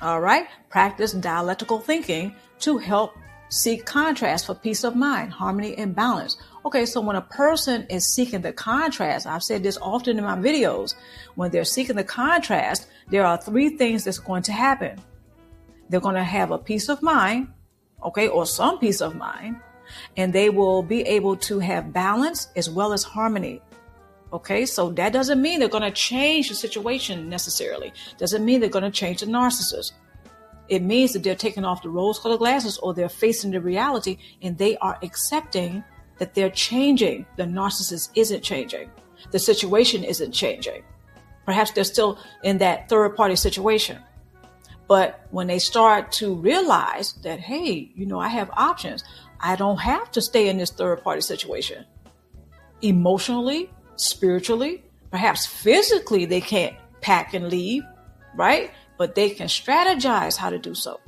All 0.00 0.20
right, 0.20 0.46
practice 0.68 1.12
dialectical 1.12 1.78
thinking 1.78 2.34
to 2.60 2.78
help 2.78 3.14
seek 3.48 3.84
contrast 3.84 4.46
for 4.46 4.54
peace 4.54 4.82
of 4.82 4.96
mind, 4.96 5.30
harmony, 5.30 5.76
and 5.76 5.94
balance. 5.94 6.36
Okay, 6.64 6.86
so 6.86 7.00
when 7.00 7.16
a 7.16 7.22
person 7.22 7.86
is 7.90 8.14
seeking 8.14 8.40
the 8.40 8.52
contrast, 8.52 9.26
I've 9.26 9.42
said 9.42 9.62
this 9.62 9.78
often 9.80 10.18
in 10.18 10.24
my 10.24 10.36
videos, 10.36 10.94
when 11.34 11.50
they're 11.50 11.64
seeking 11.64 11.96
the 11.96 12.04
contrast, 12.04 12.86
there 13.10 13.26
are 13.26 13.36
three 13.36 13.76
things 13.76 14.04
that's 14.04 14.18
going 14.18 14.42
to 14.44 14.52
happen. 14.52 14.98
They're 15.88 16.00
going 16.00 16.14
to 16.14 16.24
have 16.24 16.50
a 16.50 16.58
peace 16.58 16.88
of 16.88 17.02
mind, 17.02 17.48
okay, 18.02 18.28
or 18.28 18.46
some 18.46 18.78
peace 18.78 19.02
of 19.02 19.14
mind, 19.14 19.60
and 20.16 20.32
they 20.32 20.48
will 20.48 20.82
be 20.82 21.02
able 21.02 21.36
to 21.36 21.58
have 21.58 21.92
balance 21.92 22.48
as 22.56 22.70
well 22.70 22.92
as 22.92 23.04
harmony. 23.04 23.60
Okay, 24.32 24.64
so 24.64 24.90
that 24.92 25.12
doesn't 25.12 25.42
mean 25.42 25.60
they're 25.60 25.68
going 25.68 25.82
to 25.82 25.90
change 25.90 26.48
the 26.48 26.54
situation 26.54 27.28
necessarily. 27.28 27.92
Doesn't 28.16 28.44
mean 28.44 28.60
they're 28.60 28.70
going 28.70 28.84
to 28.84 28.90
change 28.90 29.20
the 29.20 29.26
narcissist. 29.26 29.92
It 30.68 30.82
means 30.82 31.12
that 31.12 31.22
they're 31.22 31.34
taking 31.34 31.66
off 31.66 31.82
the 31.82 31.90
rose 31.90 32.18
colored 32.18 32.38
glasses 32.38 32.78
or 32.78 32.94
they're 32.94 33.10
facing 33.10 33.50
the 33.50 33.60
reality 33.60 34.16
and 34.40 34.56
they 34.56 34.78
are 34.78 34.98
accepting 35.02 35.84
that 36.18 36.34
they're 36.34 36.50
changing. 36.50 37.26
The 37.36 37.44
narcissist 37.44 38.10
isn't 38.14 38.42
changing. 38.42 38.90
The 39.32 39.38
situation 39.38 40.02
isn't 40.02 40.32
changing. 40.32 40.82
Perhaps 41.44 41.72
they're 41.72 41.84
still 41.84 42.18
in 42.42 42.58
that 42.58 42.88
third 42.88 43.16
party 43.16 43.36
situation. 43.36 43.98
But 44.88 45.26
when 45.30 45.46
they 45.46 45.58
start 45.58 46.10
to 46.12 46.34
realize 46.34 47.14
that, 47.22 47.40
hey, 47.40 47.90
you 47.94 48.06
know, 48.06 48.18
I 48.18 48.28
have 48.28 48.50
options, 48.52 49.04
I 49.40 49.56
don't 49.56 49.78
have 49.78 50.10
to 50.12 50.22
stay 50.22 50.48
in 50.48 50.58
this 50.58 50.70
third 50.70 51.02
party 51.02 51.20
situation. 51.20 51.84
Emotionally, 52.80 53.70
spiritually, 53.96 54.82
perhaps 55.10 55.46
physically, 55.46 56.24
they 56.24 56.40
can't 56.40 56.74
pack 57.00 57.34
and 57.34 57.48
leave, 57.48 57.82
right? 58.36 58.70
But 58.98 59.14
they 59.14 59.30
can 59.30 59.48
strategize 59.48 60.36
how 60.36 60.50
to 60.50 60.58
do 60.58 60.74
so. 60.74 61.00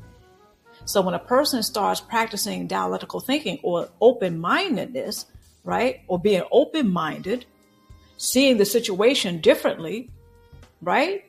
So 0.84 1.00
when 1.00 1.14
a 1.14 1.18
person 1.18 1.62
starts 1.62 2.00
practicing 2.00 2.66
dialectical 2.66 3.20
thinking 3.20 3.58
or 3.62 3.88
open 4.00 4.38
mindedness, 4.38 5.26
right, 5.62 6.02
or 6.08 6.18
being 6.18 6.42
open 6.52 6.90
minded, 6.90 7.46
seeing 8.16 8.58
the 8.58 8.66
situation 8.66 9.40
differently, 9.40 10.10
right, 10.82 11.24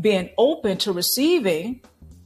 being 0.00 0.30
open 0.38 0.78
to 0.78 0.92
receiving 0.92 1.80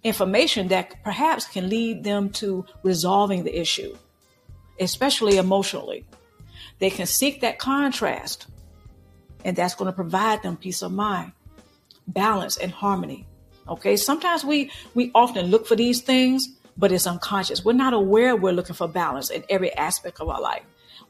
information 0.04 0.68
that 0.68 1.02
perhaps 1.04 1.46
can 1.46 1.68
lead 1.68 2.04
them 2.04 2.28
to 2.30 2.66
resolving 2.82 3.44
the 3.44 3.58
issue, 3.58 3.96
especially 4.78 5.38
emotionally. 5.38 6.04
They 6.82 6.90
can 6.90 7.06
seek 7.06 7.42
that 7.42 7.60
contrast, 7.60 8.48
and 9.44 9.54
that's 9.54 9.76
going 9.76 9.86
to 9.86 9.94
provide 9.94 10.42
them 10.42 10.56
peace 10.56 10.82
of 10.82 10.90
mind, 10.90 11.30
balance, 12.08 12.56
and 12.56 12.72
harmony. 12.72 13.24
Okay, 13.68 13.94
sometimes 13.94 14.44
we 14.44 14.72
we 14.92 15.12
often 15.14 15.46
look 15.46 15.68
for 15.68 15.76
these 15.76 16.00
things, 16.00 16.48
but 16.76 16.90
it's 16.90 17.06
unconscious. 17.06 17.64
We're 17.64 17.74
not 17.74 17.92
aware 17.92 18.34
we're 18.34 18.52
looking 18.52 18.74
for 18.74 18.88
balance 18.88 19.30
in 19.30 19.44
every 19.48 19.72
aspect 19.74 20.20
of 20.20 20.28
our 20.28 20.40
life. 20.40 20.64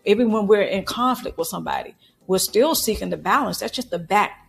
Even 0.05 0.31
when 0.31 0.47
we're 0.47 0.61
in 0.61 0.85
conflict 0.85 1.39
with 1.39 1.49
somebody, 1.49 1.95
we're 2.27 2.37
still 2.37 2.75
seeking 2.75 3.09
the 3.09 3.17
balance. 3.17 3.61
That's 3.61 3.73
just 3.73 3.91
the 3.91 3.99
back 3.99 4.42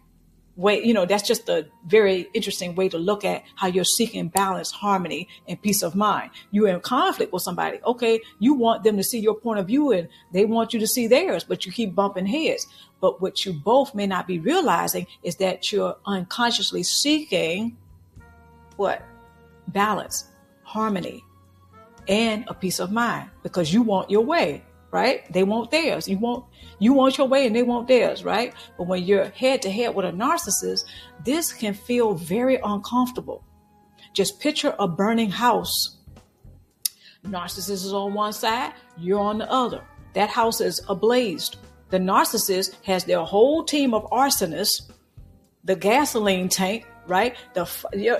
way, 0.55 0.83
you 0.83 0.93
know, 0.93 1.05
that's 1.05 1.27
just 1.27 1.49
a 1.49 1.67
very 1.87 2.27
interesting 2.33 2.75
way 2.75 2.89
to 2.89 2.97
look 2.97 3.25
at 3.25 3.43
how 3.55 3.67
you're 3.67 3.83
seeking 3.83 4.27
balance, 4.27 4.71
harmony, 4.71 5.27
and 5.47 5.61
peace 5.61 5.81
of 5.81 5.95
mind. 5.95 6.29
You're 6.51 6.67
in 6.67 6.79
conflict 6.79 7.33
with 7.33 7.41
somebody. 7.41 7.79
Okay, 7.85 8.21
you 8.39 8.53
want 8.53 8.83
them 8.83 8.97
to 8.97 9.03
see 9.03 9.19
your 9.19 9.35
point 9.35 9.59
of 9.59 9.67
view 9.67 9.91
and 9.91 10.07
they 10.31 10.45
want 10.45 10.73
you 10.73 10.79
to 10.79 10.87
see 10.87 11.07
theirs, 11.07 11.43
but 11.43 11.65
you 11.65 11.71
keep 11.71 11.95
bumping 11.95 12.25
heads. 12.25 12.67
But 13.01 13.21
what 13.21 13.45
you 13.45 13.53
both 13.53 13.95
may 13.95 14.07
not 14.07 14.27
be 14.27 14.39
realizing 14.39 15.07
is 15.23 15.35
that 15.37 15.71
you're 15.71 15.97
unconsciously 16.05 16.83
seeking 16.83 17.77
what? 18.75 19.03
Balance, 19.67 20.25
harmony, 20.63 21.23
and 22.07 22.45
a 22.47 22.53
peace 22.53 22.79
of 22.79 22.91
mind 22.91 23.29
because 23.43 23.73
you 23.73 23.81
want 23.81 24.09
your 24.09 24.23
way, 24.23 24.63
right? 24.93 25.29
They 25.33 25.43
want 25.43 25.71
theirs. 25.71 26.07
You 26.07 26.19
want 26.19 26.45
you 26.77 26.93
want 26.93 27.17
your 27.17 27.27
way 27.27 27.47
and 27.47 27.55
they 27.55 27.63
want 27.63 27.87
theirs, 27.87 28.23
right? 28.23 28.53
But 28.77 28.87
when 28.87 29.03
you're 29.03 29.25
head 29.29 29.63
to 29.63 29.71
head 29.71 29.95
with 29.95 30.05
a 30.05 30.11
narcissist, 30.11 30.85
this 31.25 31.51
can 31.51 31.73
feel 31.73 32.13
very 32.13 32.59
uncomfortable. 32.63 33.43
Just 34.13 34.39
picture 34.39 34.75
a 34.77 34.87
burning 34.87 35.31
house. 35.31 35.97
Narcissist 37.25 37.71
is 37.71 37.93
on 37.93 38.13
one 38.13 38.33
side, 38.33 38.73
you're 38.97 39.19
on 39.19 39.39
the 39.39 39.51
other. 39.51 39.83
That 40.13 40.29
house 40.29 40.61
is 40.61 40.79
ablazed. 40.87 41.55
The 41.89 41.97
narcissist 41.97 42.75
has 42.83 43.03
their 43.03 43.21
whole 43.21 43.63
team 43.63 43.95
of 43.95 44.03
arsonists, 44.11 44.91
the 45.63 45.75
gasoline 45.75 46.49
tank, 46.49 46.85
right? 47.07 47.35
The 47.55 47.65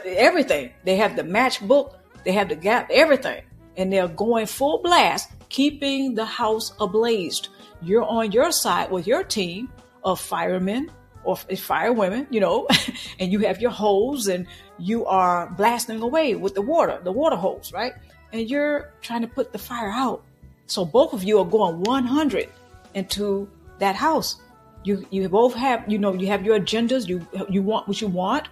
everything. 0.05 0.71
They 0.85 0.95
have 0.95 1.15
the 1.15 1.23
matchbook, 1.23 1.97
they 2.23 2.31
have 2.31 2.49
the 2.49 2.55
gap, 2.55 2.89
everything, 2.91 3.43
and 3.77 3.91
they're 3.91 4.07
going 4.07 4.45
full 4.45 4.79
blast, 4.81 5.31
keeping 5.49 6.15
the 6.15 6.25
house 6.25 6.71
ablazed. 6.79 7.49
You're 7.81 8.03
on 8.03 8.31
your 8.31 8.51
side 8.51 8.91
with 8.91 9.07
your 9.07 9.23
team 9.23 9.71
of 10.03 10.19
firemen 10.19 10.91
or 11.23 11.35
firewomen, 11.35 12.27
you 12.29 12.39
know, 12.39 12.67
and 13.19 13.31
you 13.31 13.39
have 13.39 13.61
your 13.61 13.71
hose 13.71 14.27
and 14.27 14.47
you 14.77 15.05
are 15.05 15.49
blasting 15.57 16.01
away 16.01 16.35
with 16.35 16.53
the 16.55 16.61
water, 16.61 16.99
the 17.03 17.11
water 17.11 17.35
hose, 17.35 17.71
right? 17.73 17.93
And 18.31 18.49
you're 18.49 18.91
trying 19.01 19.21
to 19.21 19.27
put 19.27 19.51
the 19.51 19.59
fire 19.59 19.91
out. 19.91 20.23
So 20.67 20.85
both 20.85 21.13
of 21.13 21.23
you 21.23 21.39
are 21.39 21.45
going 21.45 21.81
100 21.81 22.49
into 22.93 23.49
that 23.79 23.95
house. 23.95 24.41
You 24.83 25.05
you 25.11 25.29
both 25.29 25.53
have 25.53 25.89
you 25.89 25.97
know 25.97 26.13
you 26.13 26.27
have 26.27 26.45
your 26.45 26.59
agendas. 26.59 27.07
You 27.07 27.25
you 27.49 27.61
want 27.61 27.87
what 27.87 28.01
you 28.01 28.07
want, 28.07 28.49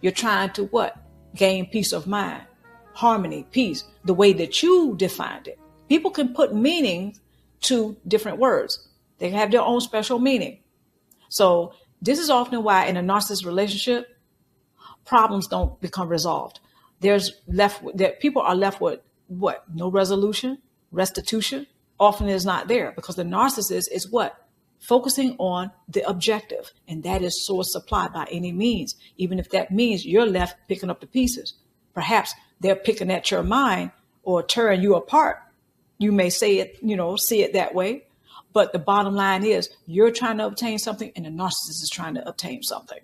you're 0.00 0.12
trying 0.12 0.50
to 0.54 0.64
what? 0.64 0.96
Gain 1.36 1.66
peace 1.66 1.92
of 1.92 2.06
mind, 2.06 2.42
harmony, 2.94 3.46
peace, 3.50 3.84
the 4.04 4.14
way 4.14 4.32
that 4.32 4.62
you 4.62 4.94
defined 4.96 5.48
it. 5.48 5.58
People 5.88 6.10
can 6.10 6.34
put 6.34 6.54
meaning 6.54 7.16
to 7.62 7.96
different 8.06 8.38
words. 8.38 8.88
They 9.18 9.30
have 9.30 9.50
their 9.50 9.62
own 9.62 9.80
special 9.80 10.18
meaning. 10.18 10.60
So 11.28 11.74
this 12.00 12.18
is 12.18 12.30
often 12.30 12.62
why 12.62 12.86
in 12.86 12.96
a 12.96 13.02
narcissist 13.02 13.44
relationship, 13.44 14.06
problems 15.04 15.48
don't 15.48 15.80
become 15.80 16.08
resolved. 16.08 16.60
There's 17.00 17.32
left 17.46 17.82
that 17.96 18.20
people 18.20 18.42
are 18.42 18.54
left 18.54 18.80
with 18.80 19.00
what? 19.26 19.64
No 19.74 19.90
resolution, 19.90 20.58
restitution 20.90 21.66
often 21.98 22.28
is 22.28 22.44
not 22.44 22.68
there 22.68 22.92
because 22.96 23.16
the 23.16 23.24
narcissist 23.24 23.84
is 23.92 24.10
what? 24.10 24.44
focusing 24.84 25.34
on 25.38 25.70
the 25.88 26.06
objective, 26.08 26.72
and 26.86 27.02
that 27.04 27.22
is 27.22 27.46
source 27.46 27.72
supply 27.72 28.08
by 28.08 28.26
any 28.30 28.52
means, 28.52 28.96
even 29.16 29.38
if 29.38 29.50
that 29.50 29.70
means 29.70 30.04
you're 30.04 30.26
left 30.26 30.56
picking 30.68 30.90
up 30.90 31.00
the 31.00 31.06
pieces. 31.06 31.54
Perhaps 31.94 32.34
they're 32.60 32.76
picking 32.76 33.10
at 33.10 33.30
your 33.30 33.42
mind 33.42 33.92
or 34.22 34.42
tearing 34.42 34.82
you 34.82 34.94
apart. 34.94 35.38
You 35.98 36.12
may 36.12 36.30
say 36.30 36.58
it, 36.58 36.78
you 36.82 36.96
know, 36.96 37.16
see 37.16 37.42
it 37.42 37.52
that 37.52 37.74
way. 37.74 38.04
But 38.52 38.72
the 38.72 38.78
bottom 38.78 39.14
line 39.14 39.44
is 39.44 39.68
you're 39.86 40.10
trying 40.10 40.38
to 40.38 40.46
obtain 40.46 40.78
something 40.78 41.12
and 41.16 41.24
the 41.24 41.30
narcissist 41.30 41.82
is 41.82 41.90
trying 41.92 42.14
to 42.14 42.28
obtain 42.28 42.62
something. 42.62 43.00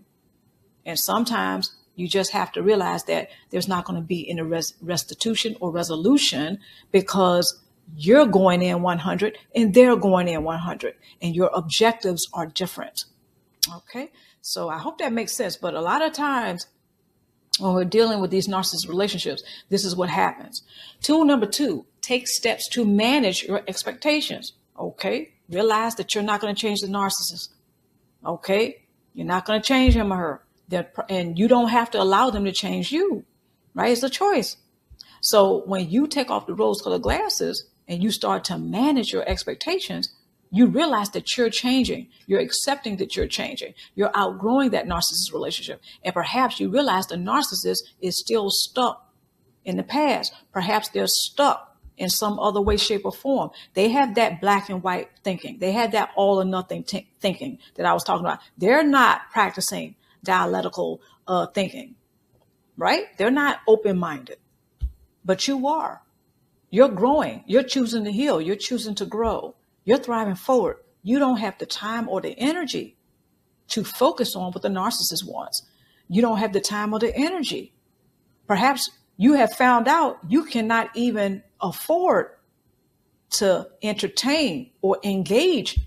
And 0.87 0.99
sometimes 0.99 1.75
you 1.97 2.09
just 2.09 2.31
have 2.31 2.53
to 2.53 2.63
realize 2.63 3.05
that 3.05 3.31
there's 3.51 3.69
not 3.69 3.85
going 3.85 4.01
to 4.01 4.07
be 4.07 4.29
any 4.31 4.43
res- 4.43 4.75
restitution 4.81 5.57
or 5.61 5.71
resolution 5.71 6.59
because 6.93 7.61
you're 7.97 8.27
going 8.27 8.63
in 8.63 8.83
100 8.83 9.37
and 9.55 9.75
they're 9.75 9.97
going 9.97 10.29
in 10.29 10.45
100 10.45 10.95
and 11.21 11.35
your 11.35 11.51
objectives 11.53 12.29
are 12.33 12.47
different. 12.47 13.05
Okay. 13.75 14.11
So 14.41 14.69
I 14.69 14.79
hope 14.79 14.99
that 14.99 15.13
makes 15.13 15.33
sense. 15.33 15.57
But 15.57 15.75
a 15.75 15.81
lot 15.81 16.03
of 16.03 16.13
times 16.13 16.67
when 17.61 17.75
we're 17.75 17.85
dealing 17.85 18.21
with 18.21 18.31
these 18.31 18.49
narcissist 18.49 18.89
relationships, 18.89 19.43
this 19.69 19.85
is 19.85 19.95
what 19.95 20.09
happens. 20.09 20.63
Tool 21.03 21.25
number 21.25 21.47
two, 21.47 21.87
take 22.01 22.27
steps 22.27 22.69
to 22.71 22.85
manage 22.85 23.45
your 23.45 23.63
expectations. 23.69 24.53
Okay. 24.79 25.33
Realize 25.49 25.97
that 25.97 26.15
you're 26.15 26.25
not 26.25 26.41
going 26.41 26.55
to 26.55 26.61
change 26.61 26.81
the 26.81 26.87
narcissist. 26.87 27.49
Okay. 28.25 28.83
You're 29.15 29.27
not 29.27 29.45
going 29.45 29.61
to 29.61 29.67
change 29.67 29.95
him 29.95 30.13
or 30.13 30.17
her. 30.17 30.43
They're, 30.69 30.91
and 31.09 31.39
you 31.39 31.49
don't 31.49 31.69
have 31.69 31.91
to 31.93 32.01
allow 32.01 32.31
them 32.31 32.45
to 32.45 32.53
change 32.53 32.93
you. 32.93 33.25
Right. 33.75 33.93
It's 33.93 34.03
a 34.03 34.11
choice. 34.11 34.57
So 35.21 35.63
when 35.67 35.91
you 35.91 36.07
take 36.07 36.31
off 36.31 36.47
the 36.47 36.55
rose 36.55 36.81
colored 36.81 37.03
glasses 37.03 37.67
and 37.87 38.03
you 38.03 38.11
start 38.11 38.45
to 38.45 38.59
manage 38.59 39.13
your 39.13 39.29
expectations, 39.29 40.15
you 40.51 40.67
realize 40.67 41.11
that 41.11 41.37
you're 41.37 41.51
changing. 41.51 42.09
You're 42.27 42.41
accepting 42.41 42.97
that 42.97 43.17
you're 43.17 43.29
changing. 43.29 43.75
You're 43.95 44.11
outgrowing 44.15 44.71
that 44.71 44.87
narcissist 44.87 45.33
relationship. 45.33 45.81
And 46.03 46.13
perhaps 46.13 46.59
you 46.59 46.69
realize 46.69 47.07
the 47.07 47.17
narcissist 47.17 47.83
is 48.01 48.19
still 48.19 48.51
stuck 48.51 49.13
in 49.65 49.77
the 49.77 49.83
past. 49.83 50.35
Perhaps 50.53 50.89
they're 50.89 51.07
stuck 51.07 51.77
in 51.97 52.09
some 52.09 52.39
other 52.41 52.61
way, 52.61 52.77
shape, 52.77 53.05
or 53.05 53.13
form. 53.13 53.51
They 53.75 53.91
have 53.91 54.15
that 54.17 54.41
black 54.41 54.71
and 54.71 54.83
white 54.83 55.11
thinking. 55.23 55.59
They 55.59 55.73
had 55.73 55.93
that 55.93 56.11
all 56.17 56.41
or 56.41 56.45
nothing 56.45 56.83
t- 56.83 57.09
thinking 57.21 57.59
that 57.77 57.87
I 57.87 57.93
was 57.93 58.03
talking 58.03 58.27
about. 58.27 58.41
They're 58.59 58.83
not 58.83 59.31
practicing 59.31 59.95
dialectical 60.25 61.01
uh, 61.29 61.47
thinking, 61.47 61.95
right? 62.77 63.05
They're 63.19 63.31
not 63.31 63.61
open 63.69 63.99
minded, 63.99 64.39
but 65.25 65.47
you 65.47 65.69
are. 65.69 66.03
You're 66.71 66.89
growing. 66.89 67.45
You're 67.47 67.65
choosing 67.65 68.05
to 68.05 68.13
heal. 68.13 68.41
You're 68.41 68.57
choosing 68.57 68.95
to 68.97 69.05
grow. 69.05 69.55
You're 69.91 69.99
thriving 69.99 70.37
forward. 70.37 70.77
You 71.03 71.19
don't 71.19 71.39
have 71.39 71.59
the 71.59 71.67
time 71.67 72.09
or 72.09 72.21
the 72.21 72.39
energy 72.39 72.97
to 73.71 73.83
focus 73.83 74.37
on 74.37 74.53
what 74.53 74.63
the 74.63 74.69
narcissist 74.69 75.27
wants. 75.27 75.67
You 76.07 76.23
don't 76.23 76.39
have 76.39 76.53
the 76.53 76.61
time 76.61 76.93
or 76.93 77.01
the 77.01 77.13
energy. 77.13 77.75
Perhaps 78.47 78.89
you 79.17 79.33
have 79.33 79.53
found 79.53 79.89
out 79.89 80.19
you 80.29 80.45
cannot 80.45 80.91
even 80.95 81.43
afford 81.61 82.29
to 83.31 83.67
entertain 83.83 84.71
or 84.81 85.01
engage 85.03 85.81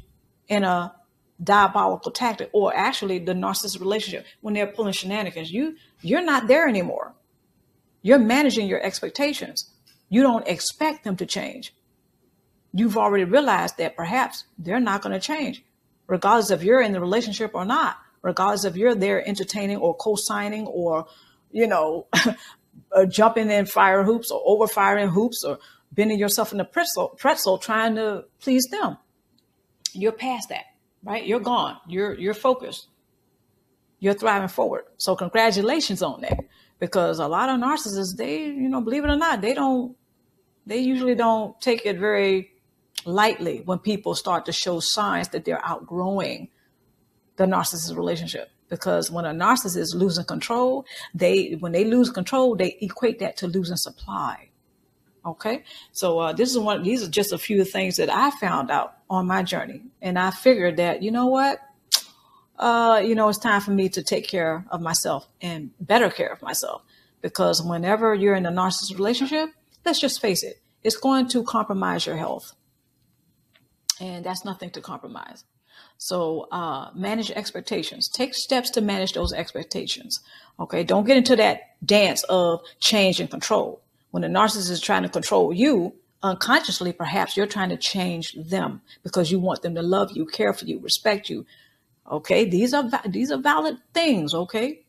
in 0.49 0.65
a 0.65 0.93
diabolical 1.41 2.11
tactic 2.11 2.49
or 2.51 2.75
actually 2.75 3.19
the 3.19 3.33
narcissist 3.33 3.79
relationship 3.79 4.25
when 4.41 4.53
they're 4.53 4.67
pulling 4.67 4.91
shenanigans 4.91 5.49
you 5.49 5.75
you're 6.01 6.21
not 6.21 6.47
there 6.47 6.67
anymore 6.67 7.15
you're 8.01 8.19
managing 8.19 8.67
your 8.67 8.81
expectations 8.81 9.71
you 10.09 10.21
don't 10.21 10.47
expect 10.47 11.03
them 11.05 11.15
to 11.15 11.25
change 11.25 11.73
you've 12.73 12.97
already 12.97 13.23
realized 13.23 13.77
that 13.77 13.95
perhaps 13.95 14.45
they're 14.57 14.79
not 14.79 15.01
going 15.01 15.13
to 15.13 15.19
change 15.19 15.63
regardless 16.07 16.51
if 16.51 16.63
you're 16.63 16.81
in 16.81 16.91
the 16.91 16.99
relationship 16.99 17.51
or 17.53 17.65
not 17.65 17.97
regardless 18.21 18.65
if 18.65 18.75
you're 18.75 18.95
there 18.95 19.27
entertaining 19.27 19.77
or 19.77 19.95
co-signing 19.95 20.65
or 20.67 21.05
you 21.51 21.67
know 21.67 22.07
uh, 22.91 23.05
jumping 23.05 23.49
in 23.49 23.65
fire 23.65 24.03
hoops 24.03 24.31
or 24.31 24.41
over 24.45 24.67
firing 24.67 25.09
hoops 25.09 25.43
or 25.43 25.59
bending 25.91 26.17
yourself 26.17 26.51
in 26.51 26.59
a 26.59 26.65
pretzel, 26.65 27.09
pretzel 27.09 27.57
trying 27.57 27.95
to 27.95 28.25
please 28.39 28.65
them 28.71 28.97
you're 29.93 30.11
past 30.11 30.49
that 30.49 30.65
right? 31.03 31.25
You're 31.25 31.39
gone. 31.39 31.77
You're 31.87 32.13
you're 32.13 32.33
focused. 32.33 32.87
You're 33.99 34.13
thriving 34.13 34.47
forward. 34.49 34.83
So 34.97 35.15
congratulations 35.15 36.01
on 36.01 36.21
that. 36.21 36.39
Because 36.79 37.19
a 37.19 37.27
lot 37.27 37.47
of 37.47 37.59
narcissists, 37.61 38.17
they, 38.17 38.39
you 38.43 38.67
know, 38.67 38.81
believe 38.81 39.05
it 39.05 39.09
or 39.09 39.15
not, 39.15 39.41
they 39.41 39.53
don't 39.53 39.95
they 40.65 40.79
usually 40.79 41.15
don't 41.15 41.59
take 41.61 41.85
it 41.85 41.99
very 41.99 42.52
lightly 43.05 43.61
when 43.65 43.79
people 43.79 44.15
start 44.15 44.45
to 44.45 44.51
show 44.51 44.79
signs 44.79 45.29
that 45.29 45.45
they're 45.45 45.65
outgrowing 45.65 46.49
the 47.35 47.45
narcissist 47.45 47.95
relationship. 47.95 48.49
Because 48.69 49.11
when 49.11 49.25
a 49.25 49.33
narcissist 49.33 49.77
is 49.77 49.93
losing 49.95 50.25
control 50.25 50.85
they 51.13 51.51
when 51.59 51.71
they 51.71 51.85
lose 51.85 52.09
control 52.09 52.55
they 52.55 52.77
equate 52.81 53.19
that 53.19 53.37
to 53.37 53.47
losing 53.47 53.77
supply. 53.77 54.49
Okay, 55.25 55.63
so 55.93 56.19
uh, 56.19 56.33
this 56.33 56.49
is 56.49 56.59
one. 56.59 56.83
These 56.83 57.01
are 57.07 57.09
just 57.09 57.31
a 57.31 57.37
few 57.37 57.63
things 57.63 57.95
that 57.95 58.09
I 58.09 58.29
found 58.31 58.69
out 58.69 58.97
on 59.09 59.25
my 59.25 59.41
journey, 59.41 59.81
and 60.01 60.19
I 60.19 60.31
figured 60.31 60.77
that 60.77 61.01
you 61.01 61.11
know 61.11 61.27
what, 61.27 61.59
uh, 62.59 63.01
you 63.03 63.15
know, 63.15 63.29
it's 63.29 63.37
time 63.37 63.61
for 63.61 63.71
me 63.71 63.89
to 63.89 64.03
take 64.03 64.27
care 64.27 64.65
of 64.69 64.81
myself 64.81 65.27
and 65.41 65.71
better 65.79 66.09
care 66.09 66.31
of 66.31 66.41
myself. 66.41 66.81
Because 67.21 67.63
whenever 67.63 68.13
you're 68.13 68.35
in 68.35 68.45
a 68.45 68.51
narcissist 68.51 68.95
relationship, 68.95 69.49
let's 69.85 69.99
just 69.99 70.21
face 70.21 70.43
it, 70.43 70.61
it's 70.83 70.97
going 70.97 71.29
to 71.29 71.43
compromise 71.43 72.05
your 72.05 72.17
health, 72.17 72.53
and 73.99 74.25
that's 74.25 74.45
nothing 74.45 74.69
to 74.71 74.81
compromise. 74.81 75.43
So 75.97 76.47
uh, 76.51 76.91
manage 76.93 77.31
expectations. 77.31 78.07
Take 78.07 78.33
steps 78.33 78.69
to 78.71 78.81
manage 78.81 79.13
those 79.13 79.33
expectations. 79.33 80.19
Okay, 80.59 80.83
don't 80.83 81.05
get 81.05 81.17
into 81.17 81.35
that 81.37 81.61
dance 81.85 82.23
of 82.23 82.61
change 82.79 83.19
and 83.19 83.29
control 83.29 83.83
when 84.13 84.23
a 84.23 84.29
narcissist 84.29 84.69
is 84.69 84.79
trying 84.79 85.01
to 85.01 85.09
control 85.09 85.51
you, 85.51 85.91
unconsciously, 86.21 86.93
perhaps 86.93 87.35
you're 87.35 87.47
trying 87.47 87.69
to 87.69 87.77
change 87.77 88.33
them 88.33 88.79
because 89.01 89.31
you 89.31 89.39
want 89.39 89.63
them 89.63 89.73
to 89.73 89.81
love 89.81 90.11
you, 90.11 90.27
care 90.27 90.53
for 90.53 90.65
you, 90.65 90.79
respect 90.79 91.31
you. 91.31 91.47
Okay, 92.11 92.45
these 92.45 92.75
are 92.75 92.87
these 93.07 93.31
are 93.31 93.39
valid 93.39 93.79
things. 93.91 94.35
Okay, 94.35 94.81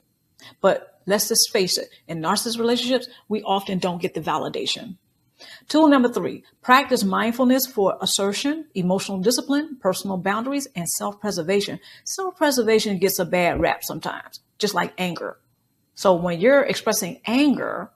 but 0.60 1.00
let's 1.06 1.28
just 1.28 1.50
face 1.50 1.78
it: 1.78 1.88
in 2.06 2.20
narcissist 2.20 2.58
relationships, 2.58 3.08
we 3.30 3.42
often 3.44 3.78
don't 3.78 4.02
get 4.02 4.12
the 4.12 4.20
validation. 4.20 4.98
Tool 5.68 5.88
number 5.88 6.08
three: 6.08 6.44
practice 6.62 7.04
mindfulness 7.04 7.66
for 7.66 7.98
assertion, 8.00 8.66
emotional 8.74 9.18
discipline, 9.18 9.76
personal 9.80 10.16
boundaries, 10.16 10.68
and 10.76 10.88
self-preservation. 10.88 11.80
Self-preservation 12.04 12.98
gets 12.98 13.18
a 13.18 13.24
bad 13.24 13.60
rap 13.60 13.82
sometimes, 13.82 14.40
just 14.58 14.74
like 14.74 14.92
anger. 14.98 15.38
So 15.94 16.14
when 16.14 16.40
you're 16.40 16.62
expressing 16.62 17.20
anger, 17.26 17.90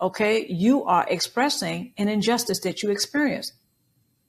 okay, 0.00 0.46
you 0.46 0.84
are 0.84 1.06
expressing 1.08 1.92
an 1.96 2.08
injustice 2.08 2.60
that 2.60 2.82
you 2.82 2.90
experienced. 2.90 3.52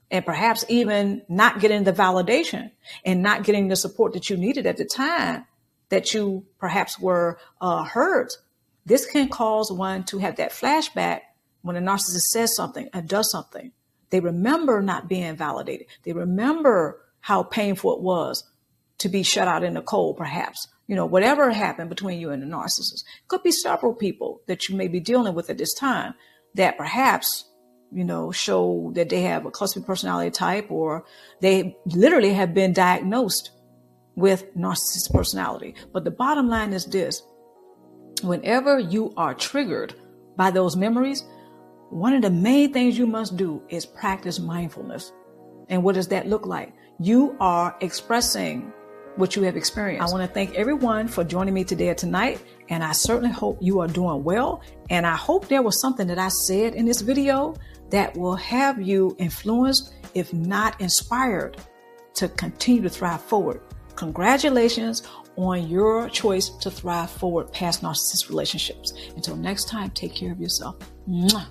And 0.10 0.26
perhaps 0.26 0.64
even 0.70 1.24
not 1.28 1.60
getting 1.60 1.84
the 1.84 1.92
validation 1.92 2.72
and 3.04 3.22
not 3.22 3.44
getting 3.44 3.68
the 3.68 3.76
support 3.76 4.14
that 4.14 4.30
you 4.30 4.38
needed 4.38 4.66
at 4.66 4.78
the 4.78 4.86
time 4.86 5.46
that 5.90 6.14
you 6.14 6.46
perhaps 6.60 6.98
were 7.00 7.40
uh, 7.60 7.84
hurt. 7.84 8.38
This 8.86 9.06
can 9.06 9.28
cause 9.28 9.70
one 9.70 10.06
to 10.06 10.20
have 10.20 10.38
that 10.38 10.52
flashback 10.52 11.22
when 11.68 11.76
a 11.76 11.82
narcissist 11.82 12.30
says 12.32 12.56
something 12.56 12.90
and 12.94 13.08
does 13.08 13.30
something. 13.30 13.72
They 14.10 14.20
remember 14.20 14.82
not 14.82 15.08
being 15.10 15.36
validated. 15.36 15.88
They 16.04 16.14
remember 16.14 17.02
how 17.20 17.44
painful 17.44 17.96
it 17.96 18.02
was 18.02 18.44
to 19.00 19.10
be 19.10 19.22
shut 19.22 19.48
out 19.48 19.64
in 19.64 19.74
the 19.74 19.82
cold, 19.82 20.18
perhaps, 20.18 20.68
you 20.88 20.96
know, 20.96 21.06
whatever 21.06 21.52
happened 21.52 21.90
between 21.90 22.20
you 22.20 22.32
and 22.32 22.42
the 22.42 22.48
narcissist. 22.48 23.04
Could 23.28 23.44
be 23.44 23.52
several 23.52 23.94
people 23.94 24.42
that 24.48 24.70
you 24.70 24.76
may 24.76 24.88
be 24.88 25.00
dealing 25.00 25.36
with 25.36 25.50
at 25.50 25.58
this 25.58 25.74
time 25.74 26.14
that 26.56 26.78
perhaps, 26.78 27.46
you 27.92 28.04
know, 28.04 28.32
show 28.32 28.92
that 28.96 29.10
they 29.10 29.22
have 29.24 29.46
a 29.46 29.52
cluster 29.52 29.82
personality 29.82 30.32
type 30.32 30.72
or 30.72 31.06
they 31.42 31.78
literally 31.86 32.34
have 32.34 32.54
been 32.54 32.74
diagnosed 32.74 33.52
with 34.16 34.56
narcissistic 34.56 35.12
personality. 35.14 35.76
But 35.94 36.04
the 36.04 36.12
bottom 36.12 36.48
line 36.48 36.74
is 36.74 36.86
this 36.86 37.22
whenever 38.24 38.80
you 38.80 39.14
are 39.16 39.36
triggered 39.36 39.94
by 40.36 40.50
those 40.50 40.76
memories, 40.76 41.24
one 41.90 42.14
of 42.14 42.22
the 42.22 42.30
main 42.30 42.74
things 42.74 42.98
you 42.98 43.08
must 43.08 43.38
do 43.38 43.62
is 43.70 43.86
practice 43.86 44.40
mindfulness. 44.40 45.14
And 45.70 45.84
what 45.84 45.96
does 45.96 46.08
that 46.10 46.28
look 46.28 46.46
like? 46.46 46.74
You 47.00 47.36
are 47.40 47.76
expressing 47.82 48.74
what 49.16 49.36
you 49.36 49.44
have 49.44 49.58
experienced. 49.58 50.08
I 50.08 50.12
want 50.12 50.28
to 50.28 50.34
thank 50.34 50.54
everyone 50.56 51.08
for 51.08 51.24
joining 51.24 51.54
me 51.54 51.64
today 51.64 51.90
or 51.90 51.96
tonight, 51.96 52.44
and 52.70 52.84
I 52.84 52.92
certainly 52.92 53.32
hope 53.32 53.58
you 53.62 53.80
are 53.80 53.88
doing 53.88 54.24
well. 54.24 54.62
And 54.90 55.06
I 55.08 55.16
hope 55.16 55.48
there 55.48 55.62
was 55.62 55.80
something 55.82 56.08
that 56.08 56.20
I 56.20 56.28
said 56.28 56.76
in 56.76 56.86
this 56.86 57.02
video 57.02 57.56
that 57.90 58.16
will 58.16 58.36
have 58.36 58.82
you 58.82 59.16
influenced, 59.18 59.94
if 60.14 60.34
not 60.34 60.80
inspired, 60.82 61.58
to 62.16 62.28
continue 62.30 62.82
to 62.82 62.90
thrive 62.90 63.22
forward. 63.22 63.62
Congratulations 63.96 65.04
on 65.36 65.68
your 65.68 66.10
choice 66.10 66.50
to 66.50 66.70
thrive 66.70 67.10
forward 67.10 67.52
past 67.52 67.82
narcissist 67.82 68.30
relationships. 68.30 68.94
Until 69.16 69.36
next 69.36 69.68
time, 69.68 69.90
take 69.92 70.14
care 70.14 70.32
of 70.32 70.40
yourself. 70.40 70.78
Mwah. 71.08 71.48